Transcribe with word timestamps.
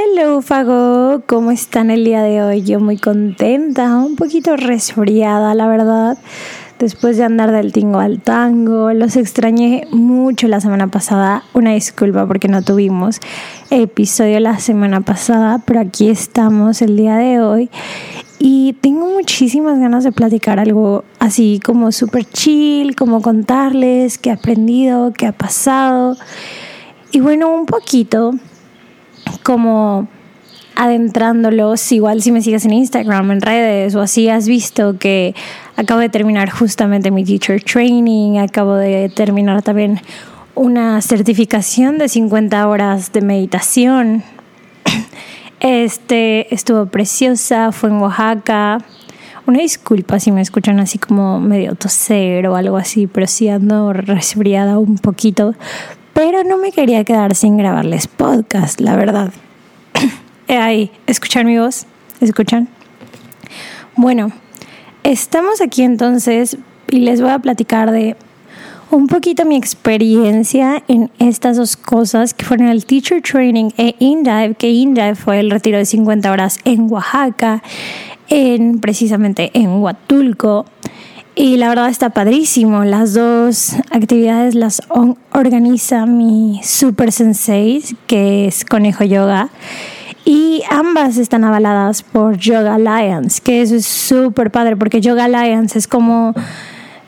Hello 0.00 0.40
Fago, 0.42 1.22
¿cómo 1.26 1.50
están 1.50 1.90
el 1.90 2.04
día 2.04 2.22
de 2.22 2.40
hoy? 2.40 2.62
Yo 2.62 2.78
muy 2.78 2.98
contenta, 2.98 3.96
un 3.96 4.14
poquito 4.14 4.56
resfriada, 4.56 5.54
la 5.56 5.66
verdad. 5.66 6.18
Después 6.78 7.16
de 7.16 7.24
andar 7.24 7.50
del 7.50 7.72
tingo 7.72 7.98
al 7.98 8.20
tango, 8.20 8.92
los 8.92 9.16
extrañé 9.16 9.88
mucho 9.90 10.46
la 10.46 10.60
semana 10.60 10.86
pasada. 10.86 11.42
Una 11.52 11.72
disculpa 11.72 12.26
porque 12.28 12.46
no 12.46 12.62
tuvimos 12.62 13.18
episodio 13.70 14.38
la 14.38 14.60
semana 14.60 15.00
pasada, 15.00 15.62
pero 15.64 15.80
aquí 15.80 16.08
estamos 16.08 16.80
el 16.80 16.96
día 16.96 17.16
de 17.16 17.40
hoy. 17.40 17.70
Y 18.38 18.74
tengo 18.74 19.06
muchísimas 19.06 19.80
ganas 19.80 20.04
de 20.04 20.12
platicar 20.12 20.60
algo 20.60 21.02
así 21.18 21.60
como 21.64 21.90
súper 21.90 22.24
chill, 22.24 22.94
como 22.94 23.20
contarles 23.20 24.16
qué 24.18 24.30
he 24.30 24.32
aprendido, 24.34 25.12
qué 25.12 25.26
ha 25.26 25.32
pasado. 25.32 26.16
Y 27.10 27.18
bueno, 27.18 27.52
un 27.52 27.66
poquito 27.66 28.34
como 29.42 30.08
adentrándolos, 30.78 31.90
igual 31.90 32.22
si 32.22 32.30
me 32.30 32.40
sigues 32.40 32.64
en 32.64 32.72
Instagram, 32.72 33.32
en 33.32 33.40
redes 33.40 33.96
o 33.96 34.00
así, 34.00 34.28
has 34.28 34.46
visto 34.46 34.96
que 34.96 35.34
acabo 35.76 35.98
de 36.00 36.08
terminar 36.08 36.50
justamente 36.50 37.10
mi 37.10 37.24
teacher 37.24 37.60
training, 37.62 38.38
acabo 38.38 38.76
de 38.76 39.08
terminar 39.08 39.62
también 39.62 40.00
una 40.54 41.02
certificación 41.02 41.98
de 41.98 42.08
50 42.08 42.68
horas 42.68 43.12
de 43.12 43.20
meditación. 43.22 44.22
Este 45.60 46.54
estuvo 46.54 46.86
preciosa, 46.86 47.72
fue 47.72 47.90
en 47.90 47.96
Oaxaca. 47.96 48.78
Una 49.46 49.58
disculpa 49.58 50.20
si 50.20 50.30
me 50.30 50.40
escuchan 50.40 50.78
así 50.78 50.98
como 50.98 51.40
medio 51.40 51.74
toser 51.74 52.46
o 52.46 52.54
algo 52.54 52.76
así, 52.76 53.08
pero 53.08 53.26
sí 53.26 53.48
ando 53.48 53.92
resfriada 53.92 54.78
un 54.78 54.98
poquito. 54.98 55.54
Pero 56.18 56.42
no 56.42 56.58
me 56.58 56.72
quería 56.72 57.04
quedar 57.04 57.36
sin 57.36 57.56
grabarles 57.56 58.08
podcast, 58.08 58.80
la 58.80 58.96
verdad. 58.96 59.32
Ahí, 60.48 60.90
¿escuchan 61.06 61.46
mi 61.46 61.56
voz? 61.56 61.86
¿Escuchan? 62.20 62.66
Bueno, 63.94 64.32
estamos 65.04 65.60
aquí 65.60 65.84
entonces 65.84 66.58
y 66.90 66.98
les 66.98 67.20
voy 67.20 67.30
a 67.30 67.38
platicar 67.38 67.92
de 67.92 68.16
un 68.90 69.06
poquito 69.06 69.44
mi 69.44 69.54
experiencia 69.54 70.82
en 70.88 71.12
estas 71.20 71.56
dos 71.56 71.76
cosas 71.76 72.34
que 72.34 72.44
fueron 72.44 72.66
el 72.66 72.84
Teacher 72.84 73.22
Training 73.22 73.70
e 73.76 73.94
InDive, 74.00 74.56
que 74.56 74.70
InDive 74.70 75.14
fue 75.14 75.38
el 75.38 75.52
retiro 75.52 75.78
de 75.78 75.86
50 75.86 76.32
horas 76.32 76.58
en 76.64 76.90
Oaxaca, 76.90 77.62
en, 78.28 78.80
precisamente 78.80 79.52
en 79.54 79.80
Huatulco. 79.80 80.66
Y 81.40 81.56
la 81.56 81.68
verdad 81.68 81.88
está 81.88 82.10
padrísimo. 82.10 82.82
Las 82.82 83.14
dos 83.14 83.76
actividades 83.92 84.56
las 84.56 84.82
organiza 85.32 86.04
mi 86.04 86.60
super 86.64 87.12
sensei, 87.12 87.80
que 88.08 88.48
es 88.48 88.64
Conejo 88.64 89.04
Yoga. 89.04 89.48
Y 90.24 90.64
ambas 90.68 91.16
están 91.16 91.44
avaladas 91.44 92.02
por 92.02 92.38
Yoga 92.38 92.74
Alliance, 92.74 93.40
que 93.40 93.62
eso 93.62 93.76
es 93.76 93.86
súper 93.86 94.50
padre, 94.50 94.76
porque 94.76 95.00
Yoga 95.00 95.26
Alliance 95.26 95.78
es 95.78 95.86
como, 95.86 96.34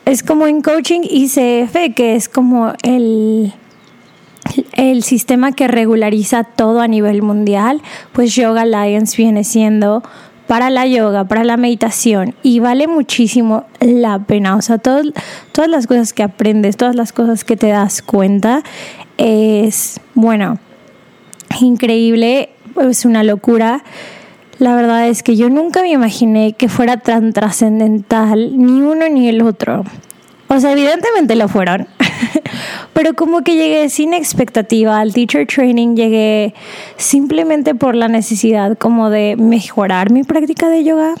es 0.05 0.23
como 0.23 0.47
en 0.47 0.61
coaching 0.61 1.01
ICF, 1.03 1.93
que 1.93 2.15
es 2.15 2.29
como 2.29 2.71
el, 2.83 3.51
el 4.71 5.03
sistema 5.03 5.51
que 5.51 5.67
regulariza 5.67 6.45
todo 6.45 6.79
a 6.79 6.87
nivel 6.87 7.21
mundial, 7.21 7.81
pues 8.13 8.33
Yoga 8.33 8.61
Alliance 8.61 9.17
viene 9.17 9.43
siendo 9.43 10.03
para 10.51 10.69
la 10.69 10.85
yoga, 10.85 11.23
para 11.23 11.45
la 11.45 11.55
meditación 11.55 12.35
y 12.43 12.59
vale 12.59 12.85
muchísimo 12.85 13.63
la 13.79 14.19
pena. 14.19 14.57
O 14.57 14.61
sea, 14.61 14.79
todas 14.79 15.05
las 15.69 15.87
cosas 15.87 16.11
que 16.11 16.23
aprendes, 16.23 16.75
todas 16.75 16.93
las 16.93 17.13
cosas 17.13 17.45
que 17.45 17.55
te 17.55 17.69
das 17.69 18.01
cuenta, 18.01 18.61
es, 19.17 20.01
bueno, 20.13 20.59
increíble 21.61 22.49
es 22.81 23.05
una 23.05 23.23
locura. 23.23 23.81
La 24.59 24.75
verdad 24.75 25.07
es 25.07 25.23
que 25.23 25.37
yo 25.37 25.49
nunca 25.49 25.83
me 25.83 25.91
imaginé 25.91 26.51
que 26.51 26.67
fuera 26.67 26.97
tan 26.97 27.31
trascendental 27.31 28.57
ni 28.57 28.81
uno 28.81 29.07
ni 29.07 29.29
el 29.29 29.41
otro. 29.43 29.85
O 30.53 30.59
sea, 30.59 30.73
evidentemente 30.73 31.37
lo 31.37 31.47
fueron. 31.47 31.87
Pero 32.93 33.13
como 33.13 33.41
que 33.41 33.55
llegué 33.55 33.87
sin 33.87 34.13
expectativa 34.13 34.99
al 34.99 35.13
teacher 35.13 35.47
training, 35.47 35.95
llegué 35.95 36.53
simplemente 36.97 37.73
por 37.73 37.95
la 37.95 38.09
necesidad 38.09 38.77
como 38.77 39.09
de 39.09 39.37
mejorar 39.37 40.11
mi 40.11 40.23
práctica 40.23 40.67
de 40.67 40.83
yoga. 40.83 41.15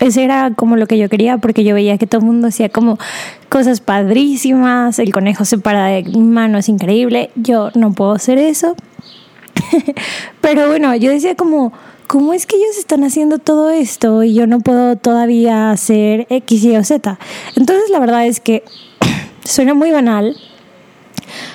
Ese 0.00 0.24
era 0.24 0.50
como 0.56 0.74
lo 0.74 0.88
que 0.88 0.98
yo 0.98 1.08
quería 1.08 1.38
porque 1.38 1.62
yo 1.62 1.76
veía 1.76 1.96
que 1.96 2.08
todo 2.08 2.22
el 2.22 2.26
mundo 2.26 2.48
hacía 2.48 2.70
como 2.70 2.98
cosas 3.48 3.80
padrísimas, 3.80 4.98
el 4.98 5.12
conejo 5.12 5.44
se 5.44 5.58
para 5.58 5.86
de 5.86 6.02
manos 6.18 6.68
increíble, 6.68 7.30
yo 7.36 7.70
no 7.76 7.92
puedo 7.92 8.10
hacer 8.10 8.36
eso. 8.38 8.74
Pero 10.40 10.66
bueno, 10.66 10.92
yo 10.96 11.12
decía 11.12 11.36
como, 11.36 11.72
¿cómo 12.12 12.34
es 12.34 12.44
que 12.44 12.56
ellos 12.56 12.76
están 12.76 13.04
haciendo 13.04 13.38
todo 13.38 13.70
esto 13.70 14.22
y 14.22 14.34
yo 14.34 14.46
no 14.46 14.60
puedo 14.60 14.96
todavía 14.96 15.70
hacer 15.70 16.26
X, 16.28 16.62
Y 16.62 16.76
o 16.76 16.84
Z? 16.84 17.18
Entonces 17.56 17.88
la 17.88 18.00
verdad 18.00 18.26
es 18.26 18.38
que 18.38 18.64
suena 19.44 19.72
muy 19.72 19.92
banal, 19.92 20.36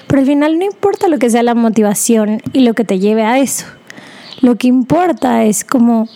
pero 0.07 0.21
al 0.21 0.25
final 0.25 0.57
no 0.57 0.65
importa 0.65 1.09
lo 1.09 1.19
que 1.19 1.29
sea 1.29 1.43
la 1.43 1.53
motivación 1.53 2.41
y 2.53 2.61
lo 2.61 2.73
que 2.73 2.85
te 2.85 2.97
lleve 2.97 3.23
a 3.23 3.37
eso. 3.37 3.67
Lo 4.41 4.55
que 4.55 4.67
importa 4.67 5.45
es 5.45 5.63
como 5.63 6.09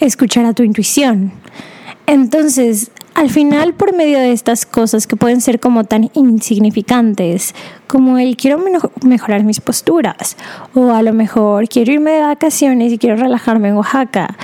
escuchar 0.00 0.46
a 0.46 0.54
tu 0.54 0.62
intuición. 0.62 1.34
Entonces, 2.06 2.92
al 3.14 3.30
final, 3.30 3.74
por 3.74 3.94
medio 3.94 4.18
de 4.18 4.32
estas 4.32 4.66
cosas 4.66 5.06
que 5.06 5.16
pueden 5.16 5.40
ser 5.40 5.60
como 5.60 5.84
tan 5.84 6.10
insignificantes, 6.14 7.54
como 7.86 8.18
el 8.18 8.36
quiero 8.36 8.62
mejorar 9.02 9.44
mis 9.44 9.60
posturas, 9.60 10.36
o 10.74 10.90
a 10.90 11.02
lo 11.02 11.12
mejor 11.12 11.68
quiero 11.68 11.92
irme 11.92 12.10
de 12.10 12.22
vacaciones 12.22 12.92
y 12.92 12.98
quiero 12.98 13.16
relajarme 13.16 13.68
en 13.68 13.76
Oaxaca, 13.76 14.36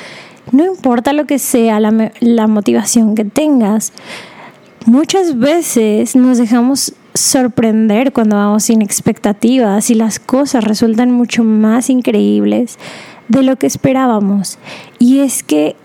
no 0.53 0.65
importa 0.65 1.13
lo 1.13 1.27
que 1.27 1.39
sea 1.39 1.81
la, 1.81 2.13
la 2.21 2.47
motivación 2.47 3.15
que 3.15 3.25
tengas, 3.25 3.93
muchas 4.87 5.39
veces 5.39 6.15
nos 6.15 6.39
dejamos 6.39 6.95
sorprender 7.15 8.13
cuando 8.13 8.37
vamos 8.37 8.65
sin 8.65 8.83
expectativas 8.83 9.91
y 9.91 9.95
las 9.95 10.21
cosas 10.21 10.63
resultan 10.63 11.11
mucho 11.11 11.43
más 11.43 11.91
increíbles 11.91 12.79
de 13.29 13.43
lo 13.43 13.57
que 13.57 13.67
esperábamos. 13.67 14.59
Y 14.99 15.21
es 15.21 15.43
que 15.43 15.77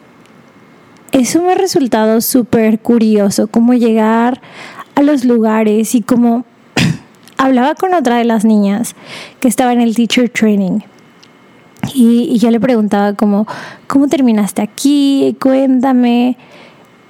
eso 1.16 1.42
me 1.42 1.54
ha 1.54 1.56
resultado 1.56 2.20
súper 2.20 2.80
curioso, 2.80 3.48
cómo 3.48 3.74
llegar 3.74 4.42
a 4.96 5.02
los 5.02 5.24
lugares 5.24 5.96
y 5.96 6.02
cómo 6.02 6.44
hablaba 7.38 7.74
con 7.76 7.94
otra 7.94 8.18
de 8.18 8.26
las 8.26 8.44
niñas 8.44 8.96
que 9.40 9.48
estaba 9.48 9.72
en 9.72 9.80
el 9.80 9.96
teacher 9.96 10.30
training. 10.30 10.80
Y, 11.94 12.38
yo 12.38 12.52
le 12.52 12.60
preguntaba 12.60 13.14
como, 13.14 13.48
¿cómo 13.88 14.10
terminaste 14.10 14.62
aquí? 14.62 15.38
Cuéntame. 15.40 16.36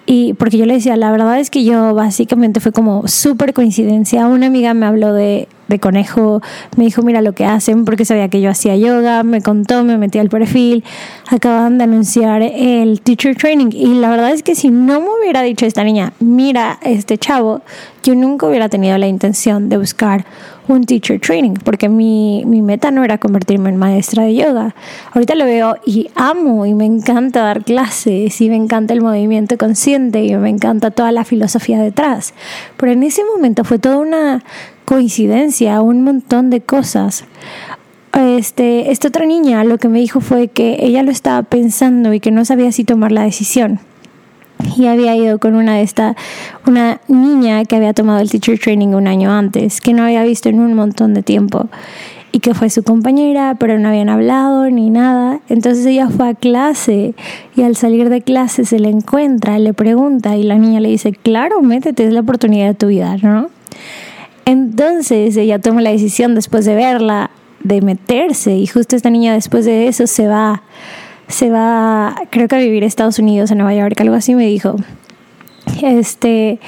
Y 0.06 0.34
porque 0.34 0.60
yo 0.60 0.68
le 0.68 0.76
decía, 0.76 0.96
la 0.98 1.10
verdad 1.10 1.40
es 1.40 1.50
que 1.50 1.64
yo 1.64 1.96
básicamente 1.96 2.60
fue 2.60 2.72
como 2.72 3.08
súper 3.08 3.56
coincidencia. 3.56 4.28
Una 4.28 4.46
amiga 4.46 4.76
me 4.76 4.86
habló 4.86 5.14
de, 5.14 5.48
de 5.68 5.80
conejo, 5.80 6.42
me 6.78 6.86
dijo, 6.86 7.02
mira 7.02 7.22
lo 7.22 7.34
que 7.34 7.46
hacen, 7.46 7.86
porque 7.86 8.06
sabía 8.06 8.30
que 8.30 8.42
yo 8.42 8.50
hacía 8.50 8.76
yoga, 8.76 9.24
me 9.24 9.42
contó, 9.42 9.84
me 9.84 9.98
metí 9.98 10.20
al 10.20 10.30
perfil, 10.30 10.84
acaban 11.30 11.78
de 11.78 11.86
anunciar 11.86 12.42
el 12.42 13.02
teacher 13.02 13.36
training. 13.36 13.70
Y 13.72 13.96
la 13.96 14.10
verdad 14.10 14.32
es 14.32 14.44
que 14.44 14.56
si 14.56 14.70
no 14.70 15.02
me 15.02 15.08
hubiera 15.20 15.42
dicho 15.42 15.66
esta 15.66 15.84
niña, 15.84 16.14
mira 16.20 16.80
este 16.82 17.18
chavo, 17.18 17.62
yo 18.04 18.14
nunca 18.16 18.48
hubiera 18.48 18.70
tenido 18.70 18.98
la 18.98 19.08
intención 19.08 19.70
de 19.70 19.78
buscar 19.78 20.26
un 20.68 20.86
teacher 20.86 21.20
training, 21.20 21.54
porque 21.64 21.90
mi, 21.90 22.44
mi 22.46 22.62
meta 22.62 22.92
no 22.92 23.04
era 23.04 23.18
convertirme 23.18 23.70
en 23.70 23.78
maestra 23.78 24.24
de 24.24 24.36
yoga. 24.36 24.76
Ahorita 25.14 25.36
lo 25.36 25.46
veo 25.46 25.78
y 25.86 26.10
amo 26.16 26.66
y 26.66 26.74
me 26.74 26.86
encanta 26.86 27.42
dar 27.42 27.64
clases 27.64 28.40
y 28.42 28.50
me 28.50 28.56
encanta 28.56 28.94
el 28.94 29.02
movimiento 29.02 29.58
consciente 29.58 30.24
y 30.24 30.36
me 30.36 30.50
encanta 30.50 30.92
toda 30.92 31.12
la 31.12 31.24
filosofía 31.24 31.80
detrás. 31.80 32.34
Pero 32.78 32.92
en 32.92 33.04
ese 33.04 33.24
momento 33.24 33.64
fue 33.64 33.80
toda 33.80 33.98
una 33.98 34.44
coincidencia, 34.86 35.82
un 35.82 36.04
montón 36.04 36.50
de 36.50 36.62
cosas. 36.62 37.26
Este, 38.14 38.92
esta 38.92 39.10
otra 39.10 39.26
niña 39.26 39.64
lo 39.66 39.78
que 39.78 39.90
me 39.90 40.00
dijo 40.00 40.22
fue 40.22 40.48
que 40.48 40.78
ella 40.80 41.04
lo 41.04 41.12
estaba 41.12 41.44
pensando 41.44 42.14
y 42.14 42.22
que 42.22 42.32
no 42.32 42.46
sabía 42.46 42.72
si 42.72 42.86
tomar 42.86 43.12
la 43.12 43.24
decisión 43.24 43.80
y 44.78 44.88
había 44.88 45.16
ido 45.16 45.38
con 45.38 45.54
una 45.56 45.76
de 45.76 45.82
esta 45.82 46.16
una 46.66 47.02
niña 47.10 47.66
que 47.66 47.76
había 47.76 47.94
tomado 47.94 48.22
el 48.22 48.30
teacher 48.30 48.58
training 48.58 48.90
un 48.90 49.08
año 49.08 49.32
antes 49.32 49.82
que 49.82 49.94
no 49.94 50.04
había 50.04 50.24
visto 50.24 50.48
en 50.48 50.62
un 50.62 50.74
montón 50.74 51.14
de 51.14 51.24
tiempo 51.24 51.68
y 52.36 52.40
que 52.40 52.54
fue 52.54 52.70
su 52.70 52.84
compañera, 52.84 53.56
pero 53.58 53.80
no 53.80 53.88
habían 53.88 54.10
hablado 54.10 54.70
ni 54.70 54.90
nada. 54.90 55.40
Entonces 55.48 55.86
ella 55.86 56.10
fue 56.10 56.28
a 56.28 56.34
clase 56.34 57.14
y 57.56 57.62
al 57.62 57.78
salir 57.78 58.10
de 58.10 58.22
clase 58.22 58.66
se 58.66 58.78
le 58.78 58.90
encuentra, 58.90 59.58
le 59.58 59.74
pregunta 59.74 60.36
y 60.36 60.44
la 60.44 60.58
niña 60.58 60.82
le 60.82 60.90
dice, 60.90 61.14
claro, 61.14 61.62
métete, 61.62 62.06
es 62.06 62.14
la 62.14 62.20
oportunidad 62.20 62.68
de 62.68 62.74
tu 62.74 62.88
vida, 62.88 63.16
¿no? 63.22 63.48
Entonces 64.46 65.36
ella 65.38 65.60
toma 65.60 65.82
la 65.82 65.92
decisión 65.92 66.36
después 66.36 66.66
de 66.66 66.76
verla 66.76 67.32
de 67.64 67.82
meterse 67.82 68.56
y 68.56 68.68
justo 68.68 68.96
esta 68.96 69.10
niña 69.10 69.34
después 69.34 69.66
de 69.66 69.88
eso 69.88 70.06
se 70.06 70.28
va, 70.28 70.62
se 71.28 71.50
va, 71.50 72.16
creo 72.30 72.48
que 72.48 72.56
a 72.56 72.60
vivir 72.60 72.84
a 72.84 72.86
Estados 72.86 73.18
Unidos, 73.18 73.52
a 73.52 73.56
Nueva 73.56 73.74
York, 73.74 74.00
algo 74.00 74.14
así 74.16 74.36
me 74.36 74.46
dijo. 74.46 74.76
Este, 75.82 76.60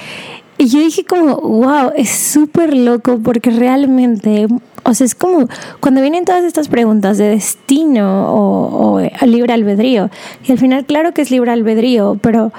y 0.58 0.68
yo 0.68 0.80
dije 0.80 1.06
como, 1.06 1.36
wow, 1.36 1.92
es 1.96 2.10
súper 2.10 2.76
loco 2.76 3.20
porque 3.24 3.52
realmente, 3.52 4.48
o 4.84 4.94
sea, 4.96 5.06
es 5.06 5.14
como 5.14 5.48
cuando 5.80 6.02
vienen 6.02 6.26
todas 6.26 6.44
estas 6.44 6.68
preguntas 6.68 7.20
de 7.20 7.26
destino 7.26 8.34
o, 8.34 8.96
o 8.96 9.26
libre 9.28 9.54
albedrío, 9.54 10.10
y 10.48 10.52
al 10.52 10.58
final 10.58 10.86
claro 10.86 11.14
que 11.14 11.22
es 11.22 11.30
libre 11.30 11.52
albedrío, 11.52 12.18
pero 12.24 12.52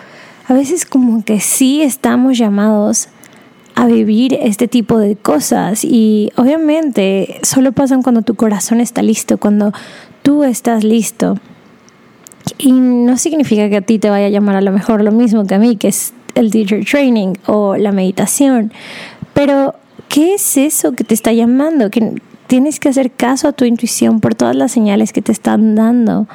a 0.46 0.54
veces 0.54 0.86
como 0.86 1.24
que 1.24 1.40
sí 1.40 1.82
estamos 1.82 2.38
llamados 2.38 3.08
a 3.78 3.86
vivir 3.86 4.36
este 4.42 4.66
tipo 4.66 4.98
de 4.98 5.14
cosas 5.14 5.84
y 5.84 6.32
obviamente 6.34 7.38
solo 7.44 7.70
pasan 7.70 8.02
cuando 8.02 8.22
tu 8.22 8.34
corazón 8.34 8.80
está 8.80 9.02
listo, 9.02 9.38
cuando 9.38 9.72
tú 10.24 10.42
estás 10.42 10.82
listo. 10.82 11.38
Y 12.58 12.72
no 12.72 13.16
significa 13.16 13.70
que 13.70 13.76
a 13.76 13.80
ti 13.80 14.00
te 14.00 14.10
vaya 14.10 14.26
a 14.26 14.30
llamar 14.30 14.56
a 14.56 14.62
lo 14.62 14.72
mejor 14.72 15.04
lo 15.04 15.12
mismo 15.12 15.46
que 15.46 15.54
a 15.54 15.60
mí, 15.60 15.76
que 15.76 15.86
es 15.86 16.12
el 16.34 16.50
teacher 16.50 16.84
training 16.84 17.34
o 17.46 17.76
la 17.76 17.92
meditación. 17.92 18.72
Pero, 19.32 19.76
¿qué 20.08 20.34
es 20.34 20.56
eso 20.56 20.90
que 20.90 21.04
te 21.04 21.14
está 21.14 21.32
llamando? 21.32 21.88
Que 21.88 22.14
tienes 22.48 22.80
que 22.80 22.88
hacer 22.88 23.12
caso 23.12 23.46
a 23.46 23.52
tu 23.52 23.64
intuición 23.64 24.18
por 24.18 24.34
todas 24.34 24.56
las 24.56 24.72
señales 24.72 25.12
que 25.12 25.22
te 25.22 25.30
están 25.30 25.76
dando 25.76 26.26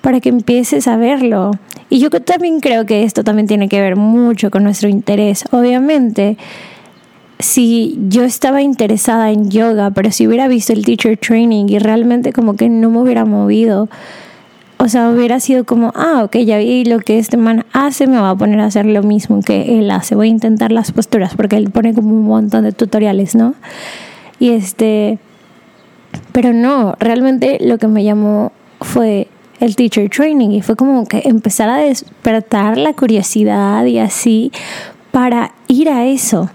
para 0.00 0.20
que 0.20 0.28
empieces 0.28 0.88
a 0.88 0.96
verlo. 0.96 1.52
Y 1.90 2.00
yo 2.00 2.10
también 2.10 2.60
creo 2.60 2.86
que 2.86 3.02
esto 3.04 3.24
también 3.24 3.46
tiene 3.46 3.68
que 3.68 3.80
ver 3.80 3.96
mucho 3.96 4.50
con 4.50 4.64
nuestro 4.64 4.88
interés. 4.88 5.44
Obviamente, 5.50 6.36
si 7.38 7.98
yo 8.08 8.24
estaba 8.24 8.62
interesada 8.62 9.30
en 9.30 9.50
yoga, 9.50 9.90
pero 9.90 10.10
si 10.10 10.26
hubiera 10.26 10.48
visto 10.48 10.72
el 10.72 10.84
teacher 10.84 11.16
training 11.16 11.66
y 11.68 11.78
realmente 11.78 12.32
como 12.32 12.56
que 12.56 12.68
no 12.68 12.90
me 12.90 12.98
hubiera 12.98 13.24
movido, 13.24 13.88
o 14.78 14.88
sea, 14.88 15.10
hubiera 15.10 15.40
sido 15.40 15.64
como, 15.64 15.92
ah, 15.96 16.22
ok, 16.24 16.36
ya 16.38 16.58
vi 16.58 16.84
lo 16.84 17.00
que 17.00 17.18
este 17.18 17.36
man 17.36 17.64
hace, 17.72 18.06
me 18.06 18.20
va 18.20 18.30
a 18.30 18.36
poner 18.36 18.60
a 18.60 18.66
hacer 18.66 18.86
lo 18.86 19.02
mismo 19.02 19.40
que 19.42 19.78
él 19.78 19.90
hace. 19.90 20.14
Voy 20.14 20.28
a 20.28 20.30
intentar 20.30 20.70
las 20.72 20.92
posturas 20.92 21.34
porque 21.34 21.56
él 21.56 21.70
pone 21.70 21.94
como 21.94 22.10
un 22.10 22.26
montón 22.26 22.64
de 22.64 22.72
tutoriales, 22.72 23.34
¿no? 23.34 23.54
Y 24.38 24.50
este, 24.50 25.18
pero 26.32 26.52
no, 26.52 26.94
realmente 27.00 27.58
lo 27.60 27.78
que 27.78 27.88
me 27.88 28.04
llamó 28.04 28.52
fue 28.80 29.26
el 29.60 29.76
teacher 29.76 30.08
training 30.08 30.50
y 30.50 30.62
fue 30.62 30.76
como 30.76 31.06
que 31.06 31.22
empezar 31.24 31.68
a 31.68 31.76
despertar 31.76 32.78
la 32.78 32.92
curiosidad 32.92 33.84
y 33.84 33.98
así 33.98 34.52
para 35.10 35.52
ir 35.66 35.88
a 35.88 36.06
eso. 36.06 36.50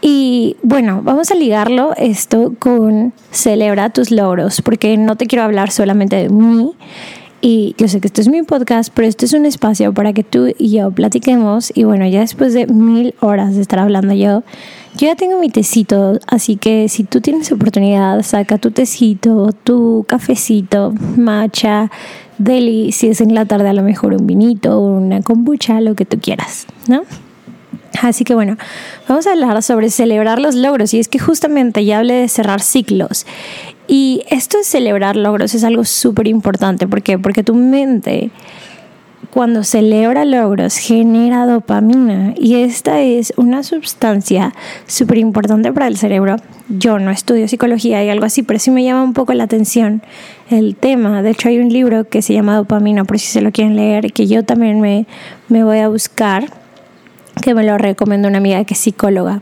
Y 0.00 0.56
bueno, 0.62 1.00
vamos 1.02 1.30
a 1.30 1.34
ligarlo 1.34 1.94
esto 1.96 2.54
con 2.58 3.12
celebra 3.30 3.90
tus 3.90 4.10
logros, 4.10 4.60
porque 4.60 4.96
no 4.96 5.16
te 5.16 5.26
quiero 5.26 5.44
hablar 5.44 5.70
solamente 5.70 6.16
de 6.16 6.28
mí, 6.28 6.74
y 7.46 7.74
yo 7.76 7.88
sé 7.88 8.00
que 8.00 8.06
esto 8.06 8.22
es 8.22 8.28
mi 8.28 8.42
podcast, 8.42 8.90
pero 8.94 9.06
este 9.06 9.26
es 9.26 9.34
un 9.34 9.44
espacio 9.44 9.92
para 9.92 10.14
que 10.14 10.24
tú 10.24 10.54
y 10.56 10.70
yo 10.70 10.90
platiquemos. 10.90 11.72
Y 11.74 11.84
bueno, 11.84 12.06
ya 12.06 12.20
después 12.20 12.54
de 12.54 12.66
mil 12.66 13.14
horas 13.20 13.54
de 13.54 13.60
estar 13.60 13.80
hablando 13.80 14.14
yo, 14.14 14.44
yo 14.96 15.08
ya 15.08 15.16
tengo 15.16 15.38
mi 15.38 15.50
tecito. 15.50 16.18
Así 16.26 16.56
que 16.56 16.88
si 16.88 17.04
tú 17.04 17.20
tienes 17.20 17.50
oportunidad, 17.52 18.22
saca 18.22 18.58
tu 18.58 18.70
tecito, 18.70 19.50
tu 19.64 20.04
cafecito, 20.08 20.92
matcha, 21.16 21.90
deli, 22.38 22.92
si 22.92 23.08
es 23.08 23.20
en 23.20 23.34
la 23.34 23.44
tarde 23.44 23.68
a 23.68 23.72
lo 23.72 23.82
mejor 23.82 24.14
un 24.14 24.26
vinito, 24.26 24.80
una 24.80 25.22
kombucha, 25.22 25.80
lo 25.80 25.94
que 25.94 26.04
tú 26.04 26.18
quieras, 26.20 26.66
¿no? 26.88 27.02
Así 28.02 28.24
que 28.24 28.34
bueno, 28.34 28.56
vamos 29.08 29.26
a 29.26 29.32
hablar 29.32 29.62
sobre 29.62 29.88
celebrar 29.88 30.40
los 30.40 30.54
logros 30.54 30.92
y 30.94 30.98
es 30.98 31.08
que 31.08 31.18
justamente 31.18 31.84
ya 31.84 31.98
hablé 31.98 32.14
de 32.14 32.28
cerrar 32.28 32.60
ciclos 32.60 33.24
y 33.86 34.22
esto 34.28 34.58
de 34.58 34.64
celebrar 34.64 35.16
logros 35.16 35.54
es 35.54 35.62
algo 35.62 35.84
súper 35.84 36.26
importante. 36.26 36.88
¿Por 36.88 37.02
qué? 37.02 37.18
Porque 37.18 37.44
tu 37.44 37.54
mente, 37.54 38.30
cuando 39.34 39.64
celebra 39.64 40.24
logros, 40.24 40.76
genera 40.76 41.44
dopamina. 41.44 42.34
Y 42.36 42.54
esta 42.54 43.00
es 43.00 43.32
una 43.36 43.64
sustancia 43.64 44.54
súper 44.86 45.18
importante 45.18 45.72
para 45.72 45.88
el 45.88 45.96
cerebro. 45.96 46.36
Yo 46.68 47.00
no 47.00 47.10
estudio 47.10 47.48
psicología 47.48 48.04
y 48.04 48.10
algo 48.10 48.26
así, 48.26 48.44
pero 48.44 48.60
sí 48.60 48.70
me 48.70 48.84
llama 48.84 49.02
un 49.02 49.12
poco 49.12 49.34
la 49.34 49.42
atención 49.42 50.02
el 50.50 50.76
tema. 50.76 51.20
De 51.22 51.30
hecho, 51.30 51.48
hay 51.48 51.58
un 51.58 51.68
libro 51.68 52.08
que 52.08 52.22
se 52.22 52.32
llama 52.32 52.54
Dopamina, 52.54 53.02
por 53.02 53.18
si 53.18 53.26
se 53.26 53.40
lo 53.40 53.50
quieren 53.50 53.74
leer, 53.74 54.12
que 54.12 54.28
yo 54.28 54.44
también 54.44 54.80
me, 54.80 55.04
me 55.48 55.64
voy 55.64 55.78
a 55.78 55.88
buscar, 55.88 56.44
que 57.42 57.54
me 57.54 57.64
lo 57.64 57.76
recomienda 57.76 58.28
una 58.28 58.38
amiga 58.38 58.62
que 58.62 58.74
es 58.74 58.80
psicóloga. 58.80 59.40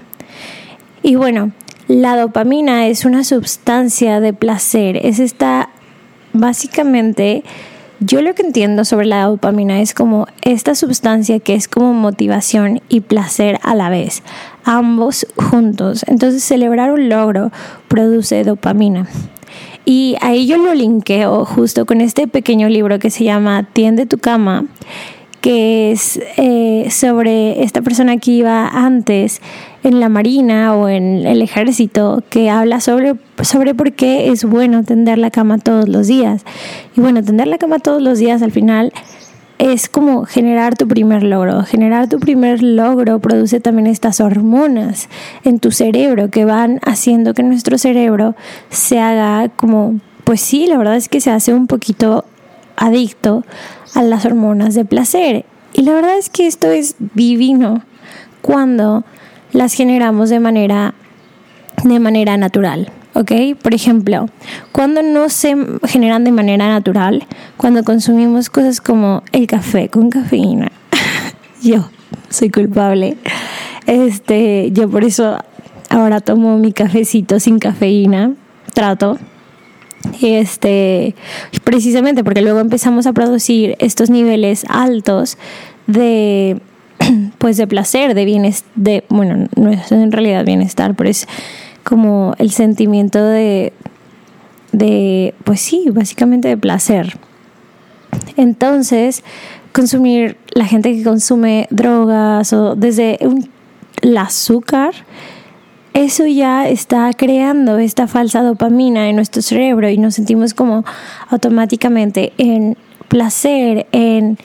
Y 1.02 1.16
bueno, 1.16 1.52
la 1.86 2.16
dopamina 2.16 2.86
es 2.86 3.04
una 3.04 3.24
sustancia 3.24 4.20
de 4.20 4.32
placer, 4.32 4.96
es 5.02 5.18
esta, 5.18 5.68
básicamente, 6.32 7.44
yo 8.04 8.20
lo 8.22 8.34
que 8.34 8.42
entiendo 8.42 8.84
sobre 8.84 9.06
la 9.06 9.24
dopamina 9.24 9.80
es 9.80 9.94
como 9.94 10.26
esta 10.42 10.74
sustancia 10.74 11.40
que 11.40 11.54
es 11.54 11.68
como 11.68 11.94
motivación 11.94 12.80
y 12.88 13.00
placer 13.00 13.58
a 13.62 13.74
la 13.74 13.88
vez, 13.88 14.22
ambos 14.64 15.26
juntos. 15.36 16.04
Entonces 16.06 16.42
celebrar 16.42 16.92
un 16.92 17.08
logro 17.08 17.50
produce 17.88 18.44
dopamina. 18.44 19.06
Y 19.84 20.16
ahí 20.20 20.46
yo 20.46 20.58
lo 20.58 20.74
linkeo 20.74 21.44
justo 21.44 21.86
con 21.86 22.00
este 22.00 22.28
pequeño 22.28 22.68
libro 22.68 22.98
que 22.98 23.10
se 23.10 23.24
llama 23.24 23.68
Tiende 23.72 24.06
tu 24.06 24.18
cama, 24.18 24.66
que 25.42 25.90
es 25.90 26.20
eh, 26.36 26.86
sobre 26.90 27.64
esta 27.64 27.82
persona 27.82 28.16
que 28.16 28.30
iba 28.30 28.68
antes 28.68 29.42
en 29.82 29.98
la 29.98 30.08
marina 30.08 30.74
o 30.76 30.88
en 30.88 31.26
el 31.26 31.42
ejército 31.42 32.22
que 32.30 32.48
habla 32.48 32.80
sobre, 32.80 33.16
sobre 33.42 33.74
por 33.74 33.92
qué 33.92 34.28
es 34.28 34.44
bueno 34.44 34.84
tender 34.84 35.18
la 35.18 35.32
cama 35.32 35.58
todos 35.58 35.88
los 35.88 36.06
días. 36.06 36.44
Y 36.96 37.00
bueno, 37.00 37.24
tender 37.24 37.48
la 37.48 37.58
cama 37.58 37.80
todos 37.80 38.00
los 38.00 38.20
días 38.20 38.40
al 38.40 38.52
final 38.52 38.92
es 39.58 39.88
como 39.88 40.26
generar 40.26 40.76
tu 40.76 40.86
primer 40.86 41.24
logro. 41.24 41.64
Generar 41.64 42.08
tu 42.08 42.20
primer 42.20 42.62
logro 42.62 43.18
produce 43.18 43.58
también 43.58 43.88
estas 43.88 44.20
hormonas 44.20 45.08
en 45.42 45.58
tu 45.58 45.72
cerebro 45.72 46.30
que 46.30 46.44
van 46.44 46.78
haciendo 46.86 47.34
que 47.34 47.42
nuestro 47.42 47.78
cerebro 47.78 48.36
se 48.70 49.00
haga 49.00 49.48
como, 49.48 49.98
pues 50.22 50.40
sí, 50.40 50.68
la 50.68 50.78
verdad 50.78 50.94
es 50.94 51.08
que 51.08 51.20
se 51.20 51.32
hace 51.32 51.52
un 51.52 51.66
poquito 51.66 52.24
adicto 52.76 53.44
a 53.94 54.02
las 54.02 54.24
hormonas 54.24 54.74
de 54.74 54.84
placer. 54.84 55.44
Y 55.72 55.82
la 55.82 55.92
verdad 55.92 56.18
es 56.18 56.28
que 56.30 56.46
esto 56.46 56.70
es 56.70 56.96
divino 57.14 57.82
cuando 58.40 59.04
las 59.52 59.74
generamos 59.74 60.30
de 60.30 60.40
manera, 60.40 60.94
de 61.84 62.00
manera 62.00 62.36
natural. 62.36 62.90
¿ok? 63.14 63.32
Por 63.60 63.74
ejemplo, 63.74 64.26
cuando 64.72 65.02
no 65.02 65.28
se 65.28 65.56
generan 65.84 66.24
de 66.24 66.32
manera 66.32 66.68
natural, 66.68 67.26
cuando 67.56 67.84
consumimos 67.84 68.50
cosas 68.50 68.80
como 68.80 69.22
el 69.32 69.46
café 69.46 69.88
con 69.88 70.10
cafeína, 70.10 70.72
yo 71.62 71.88
soy 72.28 72.50
culpable. 72.50 73.16
Este, 73.86 74.70
yo 74.72 74.88
por 74.88 75.04
eso 75.04 75.38
ahora 75.90 76.20
tomo 76.20 76.58
mi 76.58 76.72
cafecito 76.72 77.40
sin 77.40 77.58
cafeína, 77.58 78.32
trato. 78.74 79.18
Este, 80.20 81.14
precisamente 81.64 82.24
porque 82.24 82.42
luego 82.42 82.60
empezamos 82.60 83.06
a 83.06 83.12
producir 83.12 83.76
estos 83.78 84.10
niveles 84.10 84.64
altos 84.68 85.38
de 85.86 86.60
pues 87.38 87.56
de 87.56 87.66
placer, 87.66 88.14
de 88.14 88.24
bienestar, 88.24 88.70
de, 88.74 89.04
bueno, 89.08 89.48
no 89.56 89.70
es 89.70 89.92
en 89.92 90.12
realidad 90.12 90.44
bienestar, 90.44 90.94
pero 90.94 91.10
es 91.10 91.26
como 91.84 92.34
el 92.38 92.50
sentimiento 92.50 93.24
de, 93.24 93.72
de, 94.72 95.34
pues 95.44 95.60
sí, 95.60 95.86
básicamente 95.90 96.48
de 96.48 96.56
placer. 96.56 97.16
Entonces, 98.36 99.22
consumir, 99.72 100.36
la 100.54 100.66
gente 100.66 100.94
que 100.94 101.02
consume 101.02 101.66
drogas 101.70 102.52
o 102.52 102.76
desde 102.76 103.18
el 104.02 104.16
azúcar, 104.16 104.94
eso 105.94 106.26
ya 106.26 106.68
está 106.68 107.12
creando 107.12 107.78
esta 107.78 108.06
falsa 108.06 108.42
dopamina 108.42 109.08
en 109.08 109.16
nuestro 109.16 109.42
cerebro 109.42 109.88
y 109.88 109.98
nos 109.98 110.14
sentimos 110.14 110.54
como 110.54 110.84
automáticamente 111.30 112.32
en 112.38 112.76
placer, 113.08 113.86
en 113.92 114.38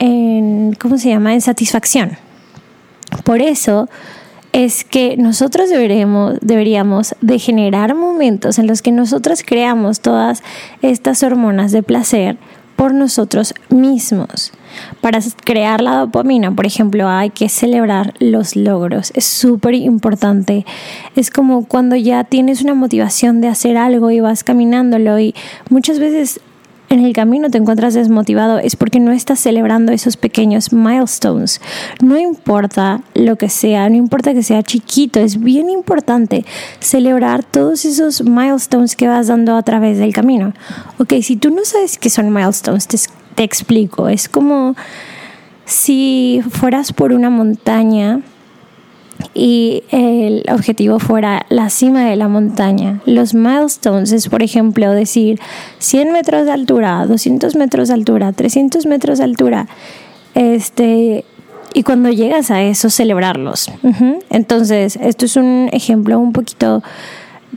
en, 0.00 0.74
¿cómo 0.80 0.98
se 0.98 1.10
llama?, 1.10 1.34
en 1.34 1.40
satisfacción. 1.40 2.16
Por 3.22 3.40
eso 3.40 3.88
es 4.52 4.82
que 4.82 5.16
nosotros 5.16 5.70
deberemos, 5.70 6.38
deberíamos 6.40 7.14
de 7.20 7.38
generar 7.38 7.94
momentos 7.94 8.58
en 8.58 8.66
los 8.66 8.82
que 8.82 8.90
nosotros 8.90 9.44
creamos 9.46 10.00
todas 10.00 10.42
estas 10.82 11.22
hormonas 11.22 11.70
de 11.70 11.84
placer 11.84 12.36
por 12.80 12.94
nosotros 12.94 13.52
mismos. 13.68 14.52
Para 15.02 15.18
crear 15.44 15.82
la 15.82 15.96
dopamina, 15.96 16.50
por 16.50 16.64
ejemplo, 16.64 17.10
hay 17.10 17.28
que 17.28 17.50
celebrar 17.50 18.14
los 18.20 18.56
logros. 18.56 19.12
Es 19.14 19.26
súper 19.26 19.74
importante. 19.74 20.64
Es 21.14 21.30
como 21.30 21.66
cuando 21.66 21.94
ya 21.94 22.24
tienes 22.24 22.62
una 22.62 22.72
motivación 22.72 23.42
de 23.42 23.48
hacer 23.48 23.76
algo 23.76 24.10
y 24.10 24.20
vas 24.20 24.44
caminándolo 24.44 25.18
y 25.18 25.34
muchas 25.68 25.98
veces 25.98 26.40
en 26.90 27.04
el 27.04 27.12
camino 27.12 27.50
te 27.50 27.58
encuentras 27.58 27.94
desmotivado 27.94 28.58
es 28.58 28.74
porque 28.74 28.98
no 28.98 29.12
estás 29.12 29.38
celebrando 29.38 29.92
esos 29.92 30.16
pequeños 30.16 30.72
milestones. 30.72 31.60
No 32.02 32.18
importa 32.18 33.02
lo 33.14 33.36
que 33.36 33.48
sea, 33.48 33.88
no 33.88 33.94
importa 33.94 34.34
que 34.34 34.42
sea 34.42 34.64
chiquito, 34.64 35.20
es 35.20 35.38
bien 35.38 35.70
importante 35.70 36.44
celebrar 36.80 37.44
todos 37.44 37.84
esos 37.84 38.24
milestones 38.24 38.96
que 38.96 39.06
vas 39.06 39.28
dando 39.28 39.56
a 39.56 39.62
través 39.62 39.98
del 39.98 40.12
camino. 40.12 40.52
Ok, 40.98 41.14
si 41.22 41.36
tú 41.36 41.50
no 41.50 41.64
sabes 41.64 41.96
qué 41.96 42.10
son 42.10 42.32
milestones, 42.32 42.88
te, 42.88 43.44
explico. 43.44 44.08
Es 44.08 44.28
como 44.28 44.74
si 45.64 46.42
fueras 46.50 46.92
por 46.92 47.12
una 47.12 47.30
montaña 47.30 48.20
y 49.34 49.84
el 49.90 50.44
objetivo 50.52 50.98
fuera 50.98 51.46
la 51.48 51.70
cima 51.70 52.04
de 52.04 52.16
la 52.16 52.28
montaña. 52.28 53.00
Los 53.06 53.34
milestones 53.34 54.12
es, 54.12 54.28
por 54.28 54.42
ejemplo, 54.42 54.90
decir 54.92 55.40
100 55.78 56.12
metros 56.12 56.46
de 56.46 56.52
altura, 56.52 57.06
200 57.06 57.56
metros 57.56 57.88
de 57.88 57.94
altura, 57.94 58.32
300 58.32 58.86
metros 58.86 59.18
de 59.18 59.24
altura. 59.24 59.66
Este, 60.34 61.24
y 61.74 61.82
cuando 61.82 62.10
llegas 62.10 62.50
a 62.50 62.62
eso, 62.62 62.90
celebrarlos. 62.90 63.70
Entonces, 64.30 64.96
esto 65.00 65.24
es 65.24 65.36
un 65.36 65.68
ejemplo 65.72 66.18
un 66.18 66.32
poquito 66.32 66.82